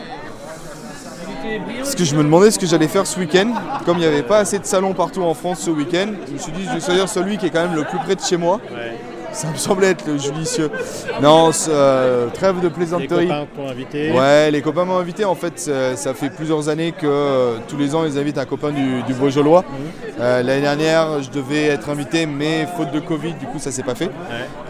Parce 1.78 1.94
que 1.94 2.04
je 2.04 2.14
me 2.14 2.22
demandais 2.22 2.50
ce 2.50 2.58
que 2.58 2.66
j'allais 2.66 2.88
faire 2.88 3.06
ce 3.06 3.18
week-end. 3.18 3.52
Comme 3.84 3.98
il 3.98 4.00
n'y 4.00 4.06
avait 4.06 4.22
pas 4.22 4.38
assez 4.38 4.58
de 4.58 4.64
salons 4.64 4.94
partout 4.94 5.22
en 5.22 5.34
France 5.34 5.60
ce 5.60 5.70
week-end, 5.70 6.08
je 6.28 6.32
me 6.32 6.38
suis 6.38 6.52
dit 6.52 6.64
je 6.64 6.74
vais 6.74 6.80
choisir 6.80 7.08
celui 7.08 7.38
qui 7.38 7.46
est 7.46 7.50
quand 7.50 7.66
même 7.66 7.74
le 7.76 7.84
plus 7.84 7.98
près 7.98 8.14
de 8.14 8.20
chez 8.20 8.36
moi. 8.36 8.60
Ça 9.32 9.48
me 9.50 9.56
semblait 9.56 9.88
être 9.88 10.06
le 10.06 10.18
judicieux. 10.18 10.70
Non, 11.22 11.50
euh, 11.68 12.28
trêve 12.34 12.60
de 12.60 12.68
Les 12.68 12.72
plaisanterie. 12.72 13.26
copains 13.28 13.46
t'ont 13.56 13.68
invité. 13.68 14.12
Ouais, 14.12 14.50
les 14.50 14.60
copains 14.62 14.84
m'ont 14.84 14.98
invité. 14.98 15.24
En 15.24 15.34
fait, 15.34 15.58
ça, 15.58 15.96
ça 15.96 16.12
fait 16.14 16.28
plusieurs 16.30 16.68
années 16.68 16.92
que 16.92 17.06
euh, 17.06 17.56
tous 17.68 17.76
les 17.76 17.94
ans, 17.94 18.04
ils 18.04 18.18
invitent 18.18 18.38
un 18.38 18.44
copain 18.44 18.70
du, 18.70 19.02
du 19.02 19.14
Beaujolais. 19.14 19.60
Euh, 20.20 20.42
L'année 20.42 20.60
dernière, 20.60 21.22
je 21.22 21.30
devais 21.30 21.64
être 21.66 21.88
invité, 21.88 22.26
mais 22.26 22.66
faute 22.76 22.92
de 22.92 23.00
Covid, 23.00 23.32
du 23.34 23.46
coup, 23.46 23.58
ça 23.58 23.70
s'est 23.70 23.82
pas 23.82 23.94
fait. 23.94 24.10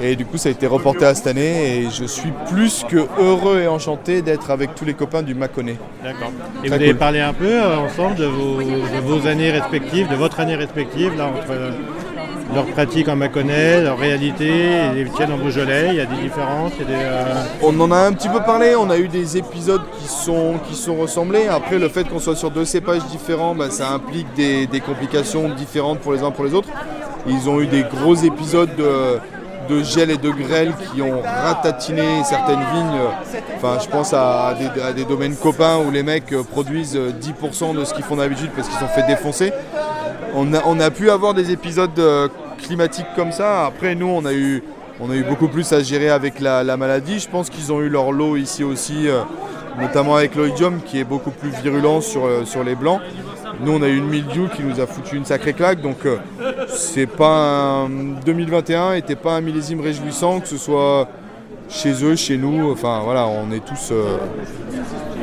Et 0.00 0.14
du 0.16 0.24
coup, 0.24 0.36
ça 0.38 0.48
a 0.48 0.52
été 0.52 0.66
reporté 0.66 1.04
à 1.04 1.14
cette 1.14 1.26
année. 1.26 1.78
Et 1.80 1.90
je 1.90 2.04
suis 2.04 2.32
plus 2.50 2.84
que 2.88 3.06
heureux 3.20 3.60
et 3.62 3.68
enchanté 3.68 4.22
d'être 4.22 4.50
avec 4.50 4.74
tous 4.74 4.84
les 4.84 4.94
copains 4.94 5.22
du 5.22 5.34
Mâconnais. 5.34 5.76
D'accord. 6.04 6.30
Et 6.62 6.68
Très 6.68 6.68
vous 6.68 6.74
avez 6.74 6.86
cool. 6.90 6.96
parlé 6.98 7.20
un 7.20 7.32
peu 7.32 7.60
ensemble 7.60 8.14
de 8.14 8.26
vos, 8.26 8.62
de 8.62 9.00
vos 9.04 9.26
années 9.26 9.50
respectives, 9.50 10.08
de 10.08 10.14
votre 10.16 10.38
année 10.40 10.54
respective, 10.56 11.16
là, 11.18 11.26
entre 11.26 11.52
leur 12.54 12.66
pratique 12.66 13.08
en 13.08 13.16
Mâconnais, 13.16 13.82
leur 13.82 13.98
réalité 13.98 14.48
et 14.48 15.04
les 15.04 15.10
tiennes 15.10 15.32
en 15.32 15.38
Beaujolais. 15.38 15.88
Il 15.90 15.94
y 15.96 16.00
a 16.00 16.06
des 16.06 16.16
différences, 16.16 16.72
euh, 16.80 17.44
On 17.62 17.78
en 17.80 17.90
a 17.90 17.98
un 17.98 18.12
petit 18.12 18.28
peu 18.28 18.40
parlé, 18.40 18.74
on 18.76 18.90
a 18.90 18.98
eu 18.98 19.08
des 19.08 19.36
épisodes 19.36 19.82
qui 19.98 20.08
sont, 20.08 20.54
qui 20.68 20.74
sont 20.74 20.96
ressemblés. 20.96 21.48
Après, 21.48 21.78
le 21.78 21.88
fait 21.88 22.04
qu'on 22.08 22.18
soit 22.18 22.36
sur 22.36 22.50
deux 22.50 22.64
cépages 22.64 23.04
différents, 23.06 23.54
bah, 23.54 23.70
ça 23.70 23.90
implique 23.90 24.32
des, 24.34 24.66
des 24.66 24.80
complications 24.80 25.48
différentes 25.50 26.00
pour 26.00 26.12
les 26.12 26.22
uns 26.22 26.30
pour 26.30 26.44
les 26.44 26.54
autres. 26.54 26.68
Ils 27.26 27.48
ont 27.48 27.60
eu 27.60 27.66
des 27.66 27.84
gros 27.84 28.14
épisodes 28.14 28.74
de, 28.76 29.18
de 29.74 29.82
gel 29.82 30.10
et 30.10 30.16
de 30.18 30.30
grêle 30.30 30.72
qui 30.92 31.00
ont 31.02 31.22
ratatiné 31.22 32.02
certaines 32.24 32.64
vignes. 32.74 33.00
Enfin, 33.56 33.78
je 33.82 33.88
pense 33.88 34.12
à 34.12 34.54
des, 34.58 34.80
à 34.80 34.92
des 34.92 35.04
domaines 35.04 35.36
copains 35.36 35.78
où 35.78 35.90
les 35.90 36.02
mecs 36.02 36.32
euh, 36.32 36.42
produisent 36.42 36.96
euh, 36.96 37.12
10% 37.12 37.76
de 37.78 37.84
ce 37.84 37.94
qu'ils 37.94 38.04
font 38.04 38.16
d'habitude 38.16 38.50
parce 38.56 38.68
qu'ils 38.68 38.78
sont 38.78 38.88
fait 38.88 39.06
défoncer. 39.06 39.52
On 40.34 40.52
a, 40.54 40.62
on 40.66 40.80
a 40.80 40.90
pu 40.90 41.10
avoir 41.10 41.34
des 41.34 41.50
épisodes 41.52 41.90
climatiques 42.62 43.06
comme 43.14 43.32
ça. 43.32 43.66
Après, 43.66 43.94
nous, 43.94 44.06
on 44.06 44.24
a 44.24 44.32
eu, 44.32 44.62
on 45.00 45.10
a 45.10 45.14
eu 45.14 45.24
beaucoup 45.24 45.48
plus 45.48 45.70
à 45.72 45.82
gérer 45.82 46.08
avec 46.08 46.40
la, 46.40 46.64
la 46.64 46.76
maladie. 46.76 47.18
Je 47.18 47.28
pense 47.28 47.50
qu'ils 47.50 47.72
ont 47.72 47.80
eu 47.80 47.88
leur 47.88 48.12
lot 48.12 48.36
ici 48.36 48.64
aussi, 48.64 49.08
euh, 49.08 49.22
notamment 49.78 50.16
avec 50.16 50.34
l'oïdium 50.34 50.80
qui 50.84 50.98
est 50.98 51.04
beaucoup 51.04 51.30
plus 51.30 51.50
virulent 51.62 52.00
sur, 52.00 52.24
euh, 52.24 52.44
sur 52.44 52.64
les 52.64 52.74
blancs. 52.74 53.00
Nous, 53.60 53.72
on 53.72 53.82
a 53.82 53.88
eu 53.88 53.96
une 53.98 54.08
mildiou 54.08 54.48
qui 54.48 54.62
nous 54.62 54.80
a 54.80 54.86
foutu 54.86 55.16
une 55.16 55.24
sacrée 55.24 55.52
claque. 55.52 55.82
Donc, 55.82 56.06
euh, 56.06 56.16
c'est 56.68 57.06
pas 57.06 57.84
un 57.84 57.88
2021 58.24 58.94
n'était 58.94 59.16
pas 59.16 59.34
un 59.34 59.40
millésime 59.40 59.80
réjouissant, 59.80 60.40
que 60.40 60.48
ce 60.48 60.56
soit 60.56 61.08
chez 61.68 62.04
eux, 62.04 62.16
chez 62.16 62.38
nous. 62.38 62.72
Enfin, 62.72 63.02
voilà, 63.04 63.26
on 63.26 63.52
est 63.52 63.64
tous, 63.64 63.92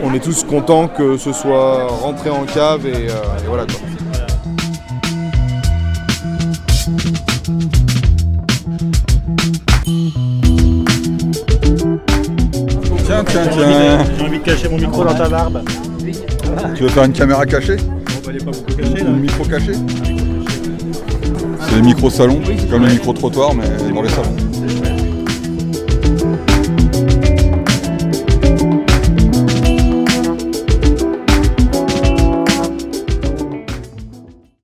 on 0.03 0.13
est 0.13 0.19
tous 0.19 0.43
contents 0.43 0.87
que 0.87 1.17
ce 1.17 1.33
soit 1.33 1.87
rentré 1.87 2.29
en 2.29 2.43
cave 2.43 2.85
et, 2.85 3.05
et 3.07 3.47
voilà 3.47 3.65
quoi. 3.65 3.79
Tiens, 13.29 13.41
tiens, 13.51 14.05
J'ai 14.17 14.23
envie, 14.25 14.39
de, 14.39 14.43
cacher 14.43 14.69
mon 14.69 14.77
micro 14.77 15.03
dans 15.03 15.13
ta 15.13 15.29
barbe. 15.29 15.61
Tu 16.75 16.83
veux 16.83 16.89
faire 16.89 17.03
une 17.03 17.13
caméra 17.13 17.45
cachée 17.45 17.77
bah, 17.77 18.31
pas 18.45 18.51
beaucoup 18.51 18.81
là. 18.81 18.87
Un 19.07 19.13
micro 19.13 19.43
caché 19.45 19.71
C'est 21.61 21.75
les 21.75 21.81
micros 21.81 22.09
salon, 22.09 22.41
comme 22.69 22.85
les 22.85 22.93
micros 22.93 23.13
trottoirs, 23.13 23.53
mais 23.53 23.93
dans 23.93 24.01
les 24.01 24.09
salons. 24.09 24.35